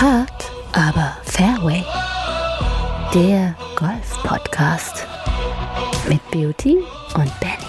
[0.00, 1.84] Hard, aber Fairway.
[3.12, 5.04] Der Golf-Podcast
[6.08, 6.76] mit Beauty
[7.16, 7.67] und Benny.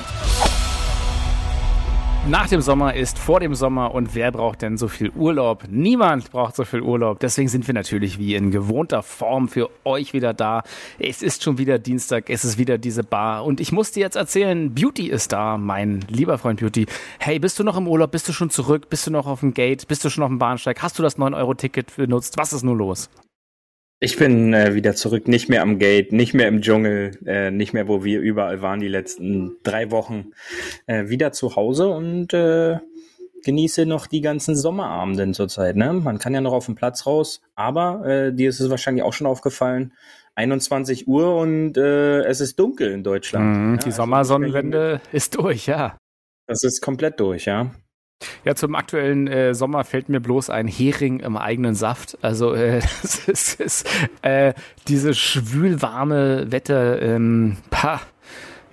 [2.28, 5.64] Nach dem Sommer ist vor dem Sommer und wer braucht denn so viel Urlaub?
[5.70, 7.20] Niemand braucht so viel Urlaub.
[7.20, 10.62] Deswegen sind wir natürlich wie in gewohnter Form für euch wieder da.
[11.00, 14.16] Es ist schon wieder Dienstag, es ist wieder diese Bar und ich muss dir jetzt
[14.16, 16.86] erzählen, Beauty ist da, mein lieber Freund Beauty.
[17.20, 18.12] Hey, bist du noch im Urlaub?
[18.12, 18.90] Bist du schon zurück?
[18.90, 19.88] Bist du noch auf dem Gate?
[19.88, 20.84] Bist du schon auf dem Bahnsteig?
[20.84, 22.38] Hast du das 9-Euro-Ticket benutzt?
[22.38, 23.10] Was ist nun los?
[24.02, 27.74] Ich bin äh, wieder zurück, nicht mehr am Gate, nicht mehr im Dschungel, äh, nicht
[27.74, 30.32] mehr, wo wir überall waren die letzten drei Wochen.
[30.86, 32.78] Äh, wieder zu Hause und äh,
[33.44, 35.76] genieße noch die ganzen Sommerabenden zurzeit.
[35.76, 35.92] Ne?
[35.92, 39.14] Man kann ja noch auf den Platz raus, aber äh, dir ist es wahrscheinlich auch
[39.14, 39.94] schon aufgefallen,
[40.36, 43.46] 21 Uhr und äh, es ist dunkel in Deutschland.
[43.46, 45.98] Mhm, ja, die also Sommersonnenwende ist durch, ja.
[46.48, 47.72] Das ist komplett durch, ja.
[48.44, 52.18] Ja, zum aktuellen äh, Sommer fällt mir bloß ein Hering im eigenen Saft.
[52.22, 53.90] Also äh, das ist, ist
[54.22, 54.54] äh,
[54.88, 58.02] diese schwülwarme Wetter, ähm, pah,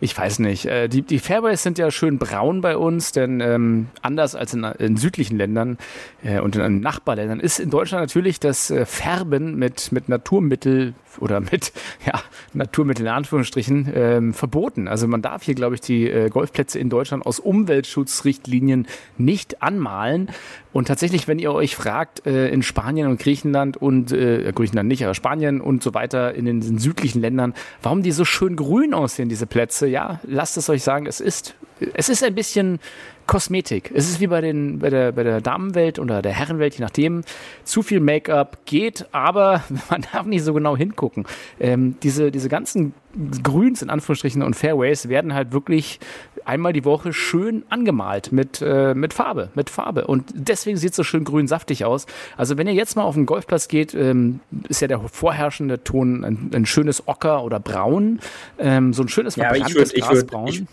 [0.01, 0.67] ich weiß nicht.
[0.67, 4.65] Äh, die, die Fairways sind ja schön braun bei uns, denn ähm, anders als in,
[4.65, 5.78] in südlichen Ländern
[6.23, 11.41] äh, und in Nachbarländern ist in Deutschland natürlich das äh, Färben mit, mit Naturmittel oder
[11.41, 11.72] mit
[12.06, 12.20] ja,
[12.53, 14.89] Naturmittel in Anführungsstrichen ähm, verboten.
[14.89, 18.86] Also man darf hier, glaube ich, die äh, Golfplätze in Deutschland aus Umweltschutzrichtlinien
[19.19, 20.31] nicht anmalen.
[20.72, 25.05] Und tatsächlich, wenn ihr euch fragt, äh, in Spanien und Griechenland und äh, Griechenland nicht,
[25.05, 28.56] aber Spanien und so weiter in den, in den südlichen Ländern, warum die so schön
[28.56, 31.55] grün aussehen, diese Plätze, ja, lasst es euch sagen, es ist,
[31.94, 32.78] es ist ein bisschen
[33.27, 33.91] Kosmetik.
[33.95, 37.23] Es ist wie bei, den, bei, der, bei der Damenwelt oder der Herrenwelt, je nachdem.
[37.65, 41.27] Zu viel Make-up geht, aber man darf nicht so genau hingucken.
[41.59, 42.95] Ähm, diese, diese ganzen
[43.42, 46.00] Grüns in Anführungsstrichen und Fairways werden halt wirklich
[46.45, 50.06] einmal die Woche schön angemalt mit, äh, mit Farbe, mit Farbe.
[50.06, 52.06] Und deswegen sieht es so schön grün saftig aus.
[52.37, 56.25] Also wenn ihr jetzt mal auf den Golfplatz geht, ähm, ist ja der vorherrschende Ton
[56.25, 58.21] ein, ein schönes Ocker oder Braun,
[58.59, 60.49] ähm, so ein schönes ja, ich würd, Grasbraun.
[60.49, 60.66] Ich, ich,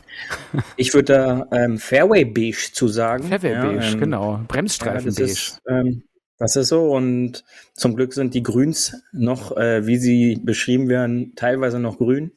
[0.77, 3.23] ich würde da ähm, Fairway Beige zu sagen.
[3.23, 4.39] Fairway Beige, ja, ähm, genau.
[4.47, 5.51] Bremsstreifen ja, Beige.
[5.67, 6.03] Ähm,
[6.43, 11.31] das ist so und zum Glück sind die Grüns noch, äh, wie sie beschrieben werden,
[11.37, 12.33] teilweise noch grün.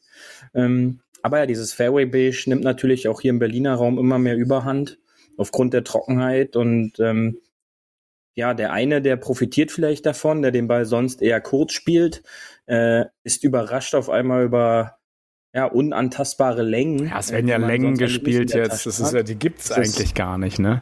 [0.53, 4.37] Ähm, aber ja, dieses Fairway Beige nimmt natürlich auch hier im Berliner Raum immer mehr
[4.37, 4.97] Überhand
[5.35, 7.39] aufgrund der Trockenheit und ähm,
[8.33, 12.23] ja, der eine, der profitiert vielleicht davon, der den Ball sonst eher kurz spielt,
[12.65, 14.99] äh, ist überrascht auf einmal über
[15.53, 17.07] ja, unantastbare Längen.
[17.07, 18.85] Ja, es werden ja Längen gespielt jetzt.
[18.85, 20.81] Das ist ja, die gibt's das eigentlich gar nicht, ne?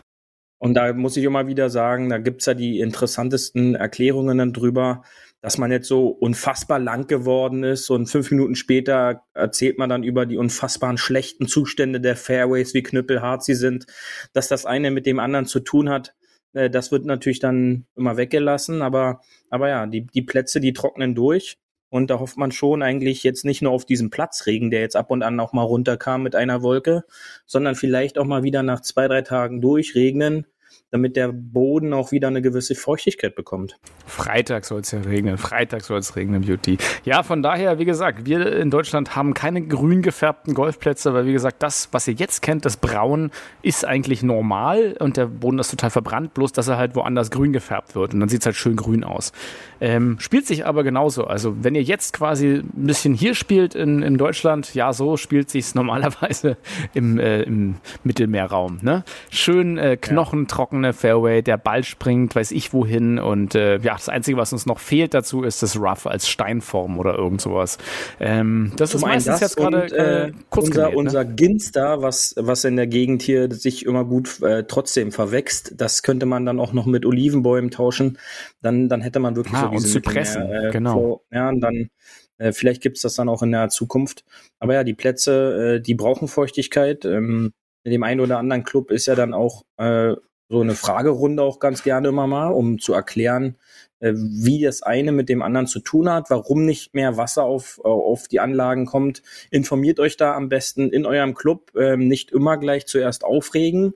[0.57, 5.03] Und da muss ich immer wieder sagen, da gibt's ja die interessantesten Erklärungen dann drüber,
[5.41, 10.03] dass man jetzt so unfassbar lang geworden ist und fünf Minuten später erzählt man dann
[10.03, 13.85] über die unfassbaren schlechten Zustände der Fairways, wie knüppelhart sie sind,
[14.33, 16.15] dass das eine mit dem anderen zu tun hat.
[16.53, 19.21] Äh, das wird natürlich dann immer weggelassen, aber,
[19.51, 21.59] aber ja, die, die Plätze, die trocknen durch.
[21.95, 25.11] Und da hofft man schon eigentlich jetzt nicht nur auf diesen Platzregen, der jetzt ab
[25.11, 27.05] und an auch mal runterkam mit einer Wolke,
[27.45, 30.45] sondern vielleicht auch mal wieder nach zwei, drei Tagen durchregnen,
[30.95, 33.77] damit der Boden auch wieder eine gewisse Feuchtigkeit bekommt.
[34.05, 35.37] Freitag soll es ja regnen.
[35.37, 36.77] Freitag soll es regnen, Beauty.
[37.03, 41.33] Ja, von daher, wie gesagt, wir in Deutschland haben keine grün gefärbten Golfplätze, weil wie
[41.33, 45.71] gesagt, das, was ihr jetzt kennt, das Braun, ist eigentlich normal und der Boden ist
[45.71, 48.55] total verbrannt, bloß dass er halt woanders grün gefärbt wird und dann sieht es halt
[48.55, 49.33] schön grün aus.
[49.81, 51.25] Ähm, spielt sich aber genauso.
[51.25, 55.49] Also wenn ihr jetzt quasi ein bisschen hier spielt in, in Deutschland, ja, so spielt
[55.49, 56.55] sich normalerweise
[56.93, 57.75] im, äh, im
[58.05, 58.79] Mittelmeerraum.
[58.81, 59.03] Ne?
[59.29, 63.19] Schön äh, knochentrocken trockene Fairway, der Ball springt, weiß ich wohin.
[63.19, 66.99] Und äh, ja, das Einzige, was uns noch fehlt dazu, ist das Rough als Steinform
[66.99, 67.77] oder irgend sowas.
[68.19, 70.99] Ähm, das Zum ist meistens jetzt gerade äh, kurz Unser, gemäht, ne?
[70.99, 76.03] unser Ginster, was, was in der Gegend hier sich immer gut äh, trotzdem verwächst, das
[76.03, 78.17] könnte man dann auch noch mit Olivenbäumen tauschen.
[78.61, 80.93] Dann, dann hätte man wirklich ah, so diese Zypressen, äh, genau.
[80.93, 81.89] Vor, ja, und dann
[82.37, 84.23] äh, vielleicht gibt's das dann auch in der Zukunft.
[84.59, 87.05] Aber ja, die Plätze, äh, die brauchen Feuchtigkeit.
[87.05, 87.53] Ähm,
[87.83, 90.15] in dem einen oder anderen Club ist ja dann auch äh,
[90.49, 93.55] so eine Fragerunde auch ganz gerne immer mal, um zu erklären,
[93.99, 97.79] äh, wie das eine mit dem anderen zu tun hat, warum nicht mehr Wasser auf,
[97.83, 99.23] äh, auf die Anlagen kommt.
[99.51, 103.93] Informiert euch da am besten in eurem Club, ähm, nicht immer gleich zuerst aufregen,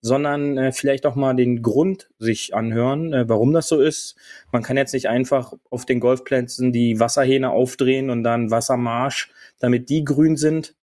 [0.00, 4.16] sondern äh, vielleicht auch mal den Grund sich anhören, warum das so ist.
[4.50, 9.88] Man kann jetzt nicht einfach auf den Golfplätzen die Wasserhähne aufdrehen und dann Wassermarsch, damit
[9.90, 10.74] die grün sind,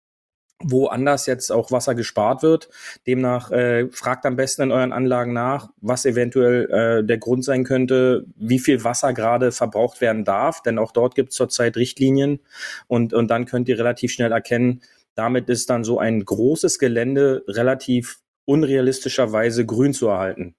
[0.63, 2.69] woanders jetzt auch Wasser gespart wird.
[3.07, 7.65] Demnach äh, fragt am besten in euren Anlagen nach, was eventuell äh, der Grund sein
[7.65, 12.41] könnte, wie viel Wasser gerade verbraucht werden darf, denn auch dort gibt es zurzeit Richtlinien
[12.87, 14.83] und, und dann könnt ihr relativ schnell erkennen,
[15.15, 20.55] damit ist dann so ein großes Gelände relativ unrealistischerweise grün zu erhalten.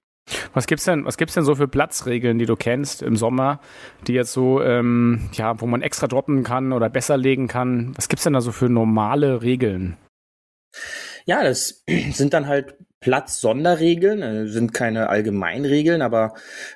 [0.54, 3.62] Was gibt's denn, was gibt's denn so für Platzregeln, die du kennst im Sommer,
[4.08, 7.94] die jetzt so, ähm, ja, wo man extra droppen kann oder besser legen kann?
[7.96, 9.98] Was gibt's denn da so für normale Regeln?
[11.26, 16.34] Ja, das sind dann halt Platz-Sonderregeln, äh, sind keine Allgemeinregeln, aber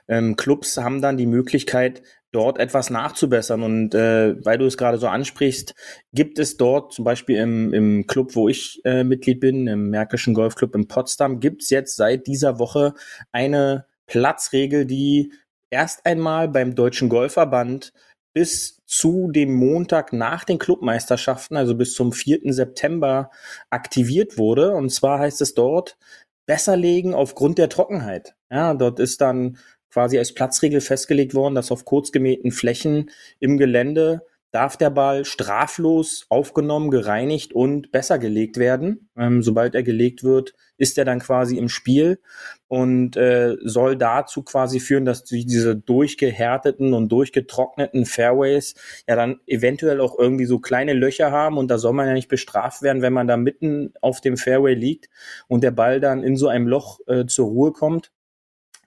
[0.08, 3.64] ähm, Clubs haben dann die Möglichkeit, dort etwas nachzubessern.
[3.64, 5.76] Und äh, weil du es gerade so ansprichst,
[6.14, 10.34] gibt es dort zum Beispiel im, im Club, wo ich äh, Mitglied bin, im Märkischen
[10.34, 12.94] Golfclub in Potsdam, gibt es jetzt seit dieser Woche
[13.32, 15.34] eine Platzregel, die
[15.70, 17.94] erst einmal beim Deutschen Golfverband
[18.34, 22.54] bis zu dem Montag nach den Clubmeisterschaften, also bis zum 4.
[22.54, 23.30] September,
[23.70, 24.74] aktiviert wurde.
[24.74, 25.98] Und zwar heißt es dort,
[26.46, 28.36] besser legen aufgrund der Trockenheit.
[28.50, 29.58] Ja, dort ist dann
[29.92, 34.22] quasi als Platzregel festgelegt worden, dass auf kurz gemähten Flächen im Gelände
[34.52, 39.10] darf der Ball straflos aufgenommen, gereinigt und besser gelegt werden.
[39.18, 42.20] Ähm, sobald er gelegt wird, ist er dann quasi im Spiel
[42.68, 48.76] und äh, soll dazu quasi führen, dass diese durchgehärteten und durchgetrockneten Fairways
[49.08, 52.30] ja dann eventuell auch irgendwie so kleine Löcher haben und da soll man ja nicht
[52.30, 55.08] bestraft werden, wenn man da mitten auf dem Fairway liegt
[55.48, 58.12] und der Ball dann in so einem Loch äh, zur Ruhe kommt.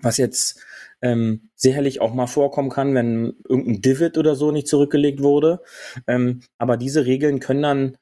[0.00, 0.60] Was jetzt
[1.04, 5.60] ähm, sicherlich auch mal vorkommen kann, wenn irgendein Divid oder so nicht zurückgelegt wurde.
[6.06, 7.96] Ähm, aber diese Regeln können dann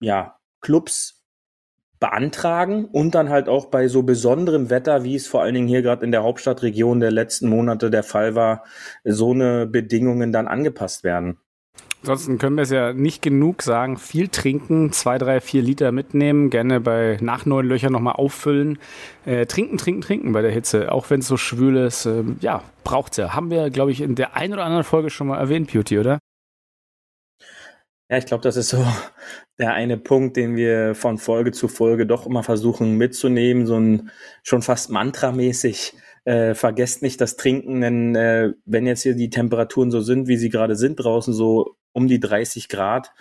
[0.00, 1.24] ja Clubs
[2.00, 5.80] beantragen und dann halt auch bei so besonderem Wetter, wie es vor allen Dingen hier
[5.80, 8.64] gerade in der Hauptstadtregion der letzten Monate der Fall war,
[9.04, 11.38] so eine Bedingungen dann angepasst werden.
[12.02, 13.96] Ansonsten können wir es ja nicht genug sagen.
[13.96, 18.80] Viel trinken, zwei, drei, vier Liter mitnehmen, gerne bei nach neun Löchern nochmal auffüllen.
[19.24, 22.06] Äh, trinken, trinken, trinken bei der Hitze, auch wenn es so schwül ist.
[22.06, 23.34] Äh, ja, braucht's ja.
[23.34, 26.18] Haben wir, glaube ich, in der einen oder anderen Folge schon mal erwähnt, Beauty, oder?
[28.10, 28.84] Ja, ich glaube, das ist so
[29.60, 34.10] der eine Punkt, den wir von Folge zu Folge doch immer versuchen mitzunehmen, so ein
[34.42, 35.94] schon fast mantramäßig.
[36.24, 40.36] Äh, vergesst nicht das Trinken, denn äh, wenn jetzt hier die Temperaturen so sind, wie
[40.36, 43.12] sie gerade sind draußen, so um die 30 Grad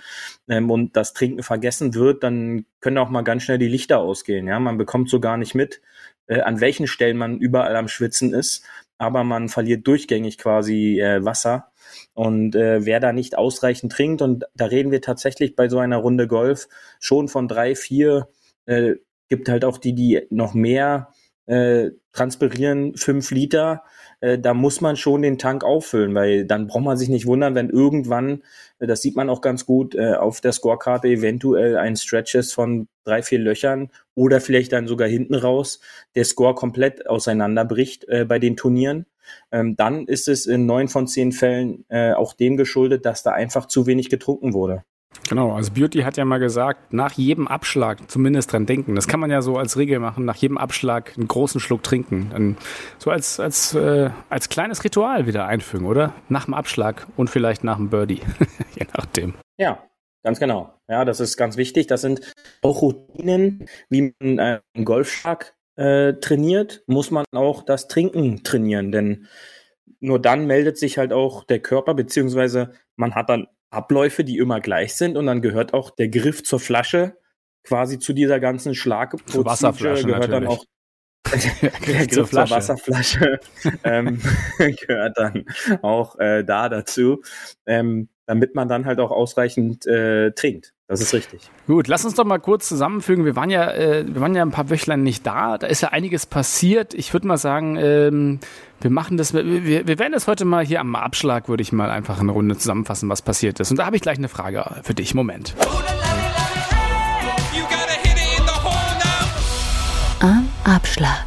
[0.47, 4.47] ähm, und das Trinken vergessen wird, dann können auch mal ganz schnell die Lichter ausgehen.
[4.47, 5.81] Ja, man bekommt so gar nicht mit,
[6.27, 8.65] äh, an welchen Stellen man überall am Schwitzen ist,
[8.97, 11.71] aber man verliert durchgängig quasi äh, Wasser.
[12.13, 15.97] Und äh, wer da nicht ausreichend trinkt, und da reden wir tatsächlich bei so einer
[15.97, 16.67] Runde Golf
[17.00, 18.29] schon von drei, vier,
[18.65, 18.95] äh,
[19.29, 21.09] gibt halt auch die, die noch mehr
[21.47, 23.83] äh, transpirieren, fünf Liter,
[24.21, 27.56] äh, da muss man schon den Tank auffüllen, weil dann braucht man sich nicht wundern,
[27.56, 28.44] wenn irgendwann,
[28.79, 32.53] äh, das sieht man auch ganz gut, äh, auf der Scorekarte eventuell ein Stretch ist
[32.53, 35.81] von drei, vier Löchern oder vielleicht dann sogar hinten raus
[36.15, 39.07] der Score komplett auseinanderbricht bei den Turnieren.
[39.51, 43.65] Ähm, dann ist es in neun von zehn Fällen auch dem geschuldet, dass da einfach
[43.65, 44.83] zu wenig getrunken wurde.
[45.30, 48.96] Genau, also Beauty hat ja mal gesagt, nach jedem Abschlag zumindest dran denken.
[48.96, 52.30] Das kann man ja so als Regel machen, nach jedem Abschlag einen großen Schluck trinken.
[52.31, 52.58] Dann
[52.98, 56.13] so als, als, äh, als kleines Ritual wieder einfügen, oder?
[56.28, 58.22] Nach dem Abschlag und vielleicht nach dem Birdie,
[58.75, 59.36] je nachdem.
[59.58, 59.84] Ja,
[60.24, 60.74] ganz genau.
[60.90, 61.88] Ja, das ist ganz wichtig.
[61.88, 67.88] Das sind auch Routinen, wie man äh, einen Golfschlag äh, trainiert, muss man auch das
[67.88, 69.28] Trinken trainieren, denn
[70.00, 74.59] nur dann meldet sich halt auch der Körper, beziehungsweise man hat dann Abläufe, die immer
[74.59, 77.18] gleich sind und dann gehört auch der Griff zur Flasche
[77.63, 80.50] quasi zu dieser ganzen Schlag zur Wasserflasche gehört natürlich.
[80.50, 80.65] dann auch
[81.88, 83.39] der Griff zur Wasserflasche
[83.83, 84.21] ähm,
[84.57, 85.46] gehört dann
[85.81, 87.22] auch äh, da dazu,
[87.65, 90.74] ähm, damit man dann halt auch ausreichend äh, trinkt.
[90.91, 91.39] Das ist richtig.
[91.67, 93.24] Gut, lass uns doch mal kurz zusammenfügen.
[93.24, 95.57] Wir waren ja, äh, wir waren ja ein paar Wöchlein nicht da.
[95.57, 96.93] Da ist ja einiges passiert.
[96.93, 98.41] Ich würde mal sagen, ähm,
[98.81, 99.45] wir machen das, wir,
[99.88, 103.07] wir werden das heute mal hier am Abschlag, würde ich mal einfach eine Runde zusammenfassen,
[103.07, 103.71] was passiert ist.
[103.71, 105.13] Und da habe ich gleich eine Frage für dich.
[105.15, 105.55] Moment.
[110.19, 111.25] Am Abschlag.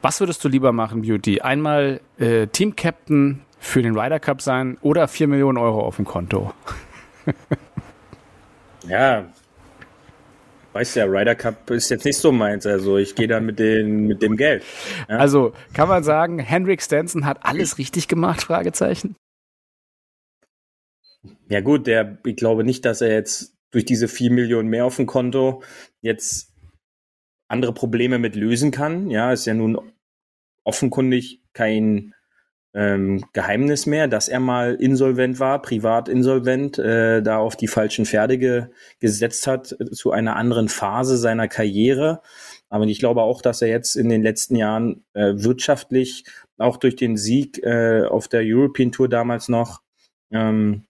[0.00, 1.40] Was würdest du lieber machen, Beauty?
[1.40, 6.52] Einmal äh, Team-Captain für den Ryder Cup sein oder 4 Millionen Euro auf dem Konto?
[8.88, 9.26] ja,
[10.74, 12.66] weißt ja, Ryder Cup ist jetzt nicht so meins.
[12.66, 14.64] Also ich gehe da mit, den, mit dem Geld.
[15.08, 15.18] Ja?
[15.18, 18.42] Also kann man sagen, Henrik Stenson hat alles richtig gemacht?
[18.42, 19.16] Fragezeichen.
[21.48, 24.96] Ja gut, der, ich glaube nicht, dass er jetzt durch diese 4 Millionen mehr auf
[24.96, 25.62] dem Konto
[26.00, 26.52] jetzt
[27.48, 29.10] andere Probleme mit lösen kann.
[29.10, 29.78] Ja, ist ja nun
[30.64, 32.14] offenkundig kein
[32.74, 38.04] ähm, Geheimnis mehr, dass er mal insolvent war, privat insolvent, äh, da auf die falschen
[38.04, 38.66] Pferde ge
[38.98, 42.20] gesetzt hat äh, zu einer anderen Phase seiner Karriere.
[42.68, 46.24] Aber ich glaube auch, dass er jetzt in den letzten Jahren äh, wirtschaftlich,
[46.58, 49.80] auch durch den Sieg äh, auf der European Tour damals noch,
[50.32, 50.84] ähm,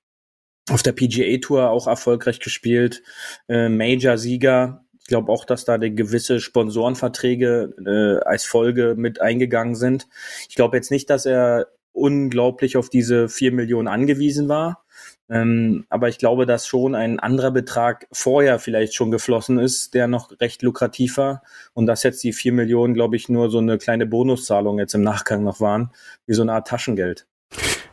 [0.71, 3.03] auf der PGA Tour auch erfolgreich gespielt,
[3.49, 10.09] äh, Major-Sieger, glaube auch, dass da gewisse Sponsorenverträge äh, als Folge mit eingegangen sind.
[10.49, 14.85] Ich glaube jetzt nicht, dass er unglaublich auf diese vier Millionen angewiesen war.
[15.31, 20.07] Ähm, aber ich glaube, dass schon ein anderer Betrag vorher vielleicht schon geflossen ist, der
[20.07, 21.43] noch recht lukrativ war.
[21.73, 25.03] Und dass jetzt die vier Millionen, glaube ich, nur so eine kleine Bonuszahlung jetzt im
[25.03, 25.91] Nachgang noch waren,
[26.27, 27.27] wie so eine Art Taschengeld.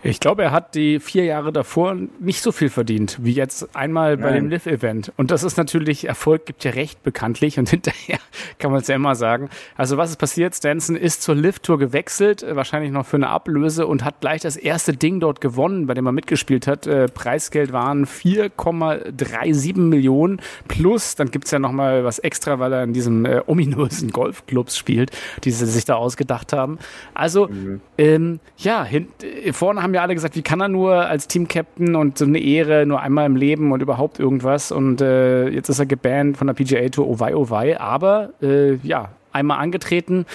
[0.03, 4.17] Ich glaube, er hat die vier Jahre davor nicht so viel verdient, wie jetzt einmal
[4.17, 4.45] bei Nein.
[4.45, 5.13] dem Live-Event.
[5.15, 8.17] Und das ist natürlich, Erfolg gibt ja recht bekanntlich und hinterher
[8.57, 9.49] kann man es ja immer sagen.
[9.75, 10.55] Also was ist passiert?
[10.55, 14.93] Stanson ist zur Live-Tour gewechselt, wahrscheinlich noch für eine Ablöse und hat gleich das erste
[14.93, 16.87] Ding dort gewonnen, bei dem er mitgespielt hat.
[16.87, 22.93] Äh, Preisgeld waren 4,37 Millionen plus, dann gibt's ja nochmal was extra, weil er in
[22.93, 25.11] diesem äh, ominösen Golfclubs spielt,
[25.43, 26.79] die sie sich da ausgedacht haben.
[27.13, 27.81] Also, mhm.
[27.99, 31.27] ähm, ja, hin, äh, vorne haben haben ja alle gesagt, wie kann er nur als
[31.27, 34.71] Team-Captain und so eine Ehre nur einmal im Leben und überhaupt irgendwas.
[34.71, 37.79] Und äh, jetzt ist er gebannt von der PGA Tour, oh wei, oh wei.
[37.79, 40.25] Aber äh, ja, einmal angetreten,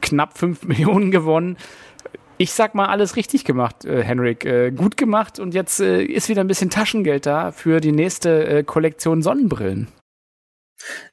[0.00, 1.56] knapp fünf Millionen gewonnen.
[2.38, 4.44] Ich sag mal, alles richtig gemacht, äh, Henrik.
[4.44, 8.46] Äh, gut gemacht und jetzt äh, ist wieder ein bisschen Taschengeld da für die nächste
[8.48, 9.88] äh, Kollektion Sonnenbrillen.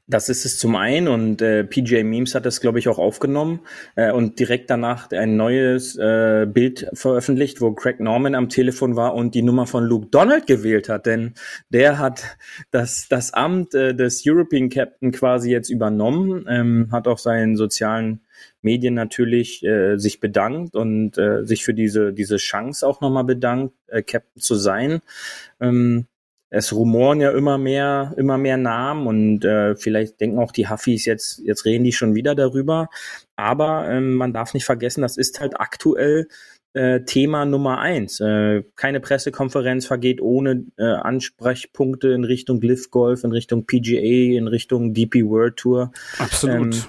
[0.08, 3.62] Das ist es zum einen und äh, PJ Memes hat das, glaube ich, auch aufgenommen
[3.96, 9.16] äh, und direkt danach ein neues äh, Bild veröffentlicht, wo Craig Norman am Telefon war
[9.16, 11.34] und die Nummer von Luke Donald gewählt hat, denn
[11.70, 12.38] der hat
[12.72, 18.22] das, das Amt äh, des European Captain quasi jetzt übernommen, ähm, hat auf seinen sozialen
[18.62, 23.74] Medien natürlich äh, sich bedankt und äh, sich für diese, diese Chance auch nochmal bedankt,
[23.88, 25.02] äh, Captain zu sein.
[25.60, 26.08] Ähm,
[26.50, 31.06] es rumoren ja immer mehr, immer mehr Namen und äh, vielleicht denken auch die Huffis
[31.06, 32.90] jetzt, jetzt reden die schon wieder darüber.
[33.36, 36.28] Aber ähm, man darf nicht vergessen, das ist halt aktuell
[36.74, 38.20] äh, Thema Nummer eins.
[38.20, 44.48] Äh, keine Pressekonferenz vergeht ohne äh, Ansprechpunkte in Richtung Lift Golf, in Richtung PGA, in
[44.48, 45.92] Richtung DP World Tour.
[46.20, 46.76] Absolut.
[46.76, 46.84] Ähm,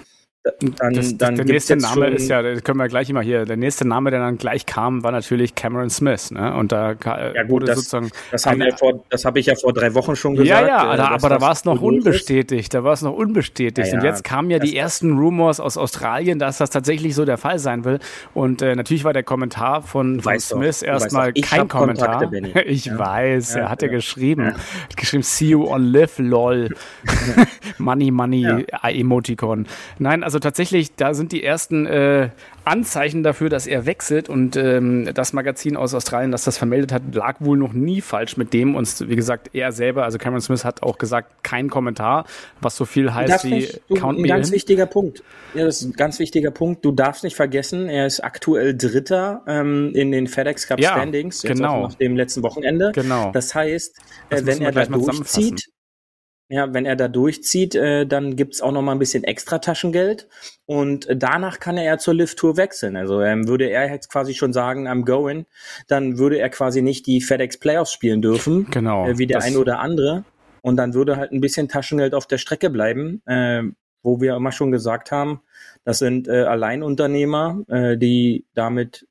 [0.59, 3.57] dann, das, dann der nächste Name ist ja, das können wir gleich immer hier, der
[3.57, 6.31] nächste Name, der dann gleich kam, war natürlich Cameron Smith.
[6.31, 6.53] Ne?
[6.53, 8.09] Und da ja, gut, wurde das, sozusagen.
[8.31, 10.49] Das, haben wir vor, das habe ich ja vor drei Wochen schon gesagt.
[10.49, 12.73] Ja, ja, äh, da, aber da war es noch unbestätigt.
[12.73, 13.87] Da war es noch unbestätigt.
[13.87, 17.37] Ja, und jetzt kamen ja die ersten Rumors aus Australien, dass das tatsächlich so der
[17.37, 17.99] Fall sein will.
[18.33, 22.25] Und äh, natürlich war der Kommentar von, von Smith erstmal kein Kommentar.
[22.29, 22.97] Kontakte, ich ja.
[22.97, 24.53] weiß, er hat ja geschrieben.
[24.95, 26.69] Geschrieben, see you on live, lol.
[27.77, 29.67] money, money, Emoticon.
[29.99, 32.29] Nein, also also tatsächlich, da sind die ersten äh,
[32.63, 37.01] Anzeichen dafür, dass er wechselt und ähm, das Magazin aus Australien, das das vermeldet hat,
[37.11, 40.63] lag wohl noch nie falsch mit dem und wie gesagt, er selber, also Cameron Smith
[40.63, 42.27] hat auch gesagt, kein Kommentar,
[42.61, 44.53] was so viel heißt wie nicht, du, Count Ein ganz in.
[44.53, 45.23] wichtiger Punkt.
[45.55, 46.85] Ja, das ist ein ganz wichtiger Punkt.
[46.85, 51.41] Du darfst nicht vergessen, er ist aktuell Dritter ähm, in den FedEx Cup ja, Standings,
[51.41, 51.87] jetzt genau.
[51.87, 52.91] nach dem letzten Wochenende.
[52.93, 53.31] Genau.
[53.31, 53.97] Das heißt,
[54.29, 55.67] das äh, wenn er da durchzieht,
[56.49, 60.27] ja, wenn er da durchzieht, äh, dann gibt's auch noch mal ein bisschen extra Taschengeld
[60.65, 62.95] und danach kann er ja zur Lift-Tour wechseln.
[62.95, 65.45] Also ähm, würde er jetzt quasi schon sagen, I'm going,
[65.87, 69.59] dann würde er quasi nicht die FedEx Playoffs spielen dürfen, genau, äh, wie der eine
[69.59, 70.23] oder andere.
[70.61, 73.63] Und dann würde halt ein bisschen Taschengeld auf der Strecke bleiben, äh,
[74.01, 75.41] wo wir immer schon gesagt haben,
[75.83, 79.05] das sind äh, Alleinunternehmer, äh, die damit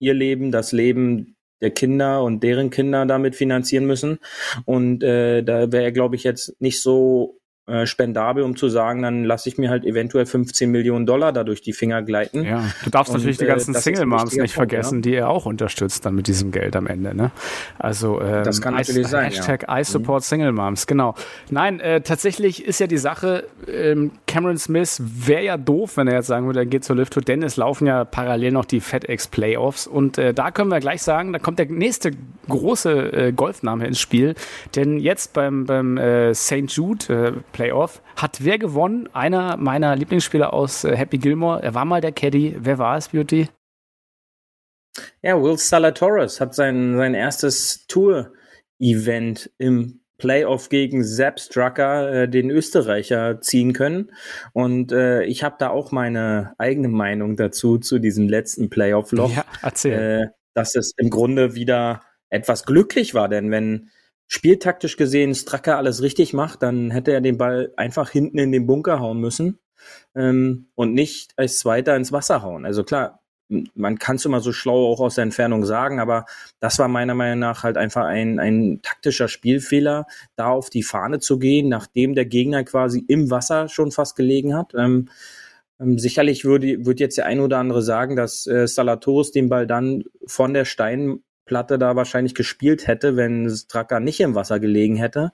[0.00, 4.18] ihr Leben, das Leben der Kinder und deren Kinder damit finanzieren müssen.
[4.64, 7.38] Und äh, da wäre er, glaube ich, jetzt nicht so
[7.68, 11.44] äh, spendabel, um zu sagen, dann lasse ich mir halt eventuell 15 Millionen Dollar da
[11.44, 12.44] durch die Finger gleiten.
[12.44, 15.02] Ja, du darfst und, natürlich die ganzen äh, Single Moms nicht Punkt, vergessen, ja.
[15.02, 17.14] die er auch unterstützt dann mit diesem Geld am Ende.
[17.14, 17.30] Ne?
[17.78, 19.24] Also ähm, das kann natürlich I, sein.
[19.26, 19.80] Hashtag ja.
[19.80, 20.24] I support mhm.
[20.24, 21.14] Single Moms, genau.
[21.50, 26.14] Nein, äh, tatsächlich ist ja die Sache, ähm, Cameron Smith wäre ja doof, wenn er
[26.14, 29.28] jetzt sagen würde, er geht zur Lift denn es laufen ja parallel noch die FedEx
[29.28, 32.12] Playoffs und äh, da können wir gleich sagen, da kommt der nächste
[32.48, 34.34] große äh, Golfname ins Spiel,
[34.76, 36.68] denn jetzt beim, beim äh, St.
[36.68, 38.00] Jude äh, Playoff.
[38.14, 39.08] Hat wer gewonnen?
[39.12, 41.60] Einer meiner Lieblingsspieler aus äh, Happy Gilmore.
[41.60, 42.54] Er war mal der Caddy.
[42.56, 43.48] Wer war es, Beauty?
[45.22, 52.50] Ja, Will Salatoris hat sein, sein erstes Tour-Event im Playoff gegen Sepp Strucker, äh, den
[52.50, 54.12] Österreicher, ziehen können.
[54.52, 59.34] Und äh, ich habe da auch meine eigene Meinung dazu, zu diesem letzten Playoff-Loch.
[59.34, 59.92] Ja, erzähl.
[59.98, 63.90] Äh, dass es im Grunde wieder etwas glücklich war, denn wenn
[64.28, 68.66] spieltaktisch gesehen Stracker alles richtig macht, dann hätte er den Ball einfach hinten in den
[68.66, 69.58] Bunker hauen müssen
[70.14, 72.64] ähm, und nicht als Zweiter ins Wasser hauen.
[72.64, 73.20] Also klar,
[73.74, 76.26] man kann es immer so schlau auch aus der Entfernung sagen, aber
[76.60, 80.06] das war meiner Meinung nach halt einfach ein, ein taktischer Spielfehler,
[80.36, 84.54] da auf die Fahne zu gehen, nachdem der Gegner quasi im Wasser schon fast gelegen
[84.54, 84.74] hat.
[84.76, 85.08] Ähm,
[85.80, 89.66] ähm, sicherlich würde, würde jetzt der ein oder andere sagen, dass äh, Salatoris den Ball
[89.66, 94.96] dann von der Stein, Platte da wahrscheinlich gespielt hätte, wenn Straka nicht im Wasser gelegen
[94.96, 95.32] hätte.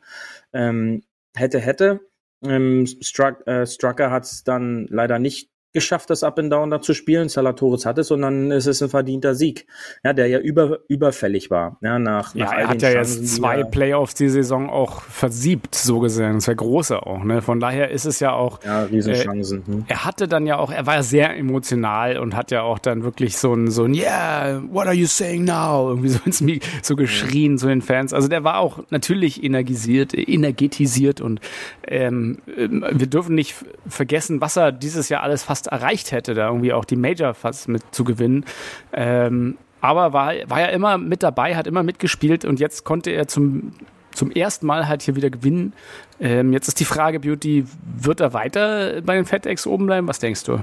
[0.55, 1.03] Ähm,
[1.37, 2.01] hätte, hätte.
[2.43, 6.81] Ähm, Struck, äh, Strucker hat es dann leider nicht geschafft, das Up and Down da
[6.81, 7.29] zu spielen.
[7.29, 9.67] Salatoris hat es und dann ist es ein verdienter Sieg,
[10.03, 11.77] ja, der ja über, überfällig war.
[11.83, 15.03] Ja, nach, ja nach er hat ja Chancen, jetzt zwei er, Playoffs die Saison auch
[15.03, 16.41] versiebt, so gesehen.
[16.41, 17.25] Zwei große auch.
[17.25, 17.43] Ne?
[17.43, 18.63] Von daher ist es ja auch.
[18.65, 19.63] Ja, Riesenchancen.
[19.63, 19.85] Äh, hm.
[19.89, 23.37] Er hatte dann ja auch, er war sehr emotional und hat ja auch dann wirklich
[23.37, 25.91] so ein, so ein Yeah, what are you saying now?
[25.91, 26.43] Irgendwie so ins
[26.83, 28.13] so geschrien zu den Fans.
[28.13, 31.41] Also der war auch natürlich energisiert, energetisiert und
[31.87, 33.57] ähm, wir dürfen nicht
[33.89, 37.35] vergessen, was er dieses Jahr alles fast fast erreicht hätte, da irgendwie auch die Major
[37.35, 38.45] fast mit zu gewinnen.
[38.93, 43.29] Ähm, aber war, war ja immer mit dabei, hat immer mitgespielt und jetzt konnte er
[43.29, 43.73] zum,
[44.13, 45.75] zum ersten Mal halt hier wieder gewinnen.
[46.21, 47.65] Ähm, jetzt ist die Frage, Beauty,
[47.97, 50.09] wird er weiter bei den FedEx oben bleiben?
[50.09, 50.61] Was denkst du?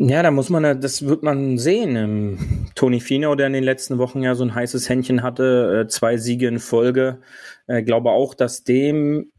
[0.00, 1.96] Ja, da muss man, das wird man sehen.
[1.96, 2.38] Ähm,
[2.76, 6.18] Tony Fino, der in den letzten Wochen ja so ein heißes Händchen hatte, äh, zwei
[6.18, 7.18] Siege in Folge,
[7.66, 9.32] äh, glaube auch, dass dem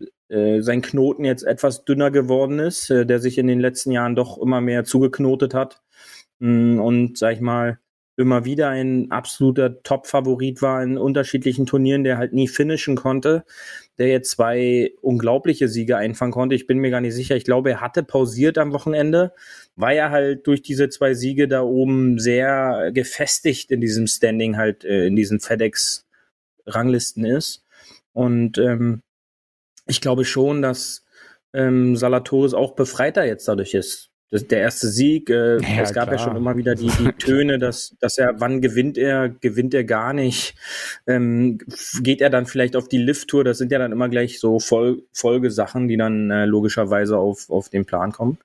[0.62, 4.38] sein Knoten jetzt etwas dünner geworden ist, äh, der sich in den letzten Jahren doch
[4.38, 5.82] immer mehr zugeknotet hat
[6.40, 7.80] mm, und sag ich mal
[8.20, 13.46] immer wieder ein absoluter Top-Favorit war in unterschiedlichen Turnieren, der halt nie finishen konnte,
[13.98, 16.54] der jetzt zwei unglaubliche Siege einfangen konnte.
[16.54, 17.38] Ich bin mir gar nicht sicher.
[17.38, 19.34] Ich glaube, er hatte pausiert am Wochenende,
[19.78, 24.84] weil er halt durch diese zwei Siege da oben sehr gefestigt in diesem Standing halt
[24.84, 27.64] äh, in diesen FedEx-Ranglisten ist.
[28.12, 29.02] Und ähm,
[29.90, 31.04] ich glaube schon, dass
[31.54, 34.10] ähm, Salatoris auch befreiter jetzt dadurch ist.
[34.32, 36.20] Das, der erste Sieg, äh, ja, es gab klar.
[36.20, 39.84] ja schon immer wieder die, die Töne, dass, dass er, wann gewinnt er, gewinnt er
[39.84, 40.54] gar nicht.
[41.08, 41.58] Ähm,
[42.02, 43.44] geht er dann vielleicht auf die Lift-Tour?
[43.44, 47.70] Das sind ja dann immer gleich so Fol Folgesachen, die dann äh, logischerweise auf, auf
[47.70, 48.38] den Plan kommen.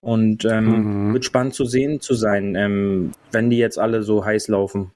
[0.00, 1.12] Und ähm, mhm.
[1.14, 4.90] wird spannend zu sehen zu sein, ähm, wenn die jetzt alle so heiß laufen.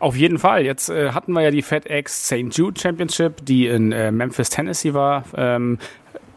[0.00, 0.64] Auf jeden Fall.
[0.64, 2.56] Jetzt äh, hatten wir ja die FedEx St.
[2.56, 5.24] Jude Championship, die in äh, Memphis, Tennessee war.
[5.36, 5.78] Ähm,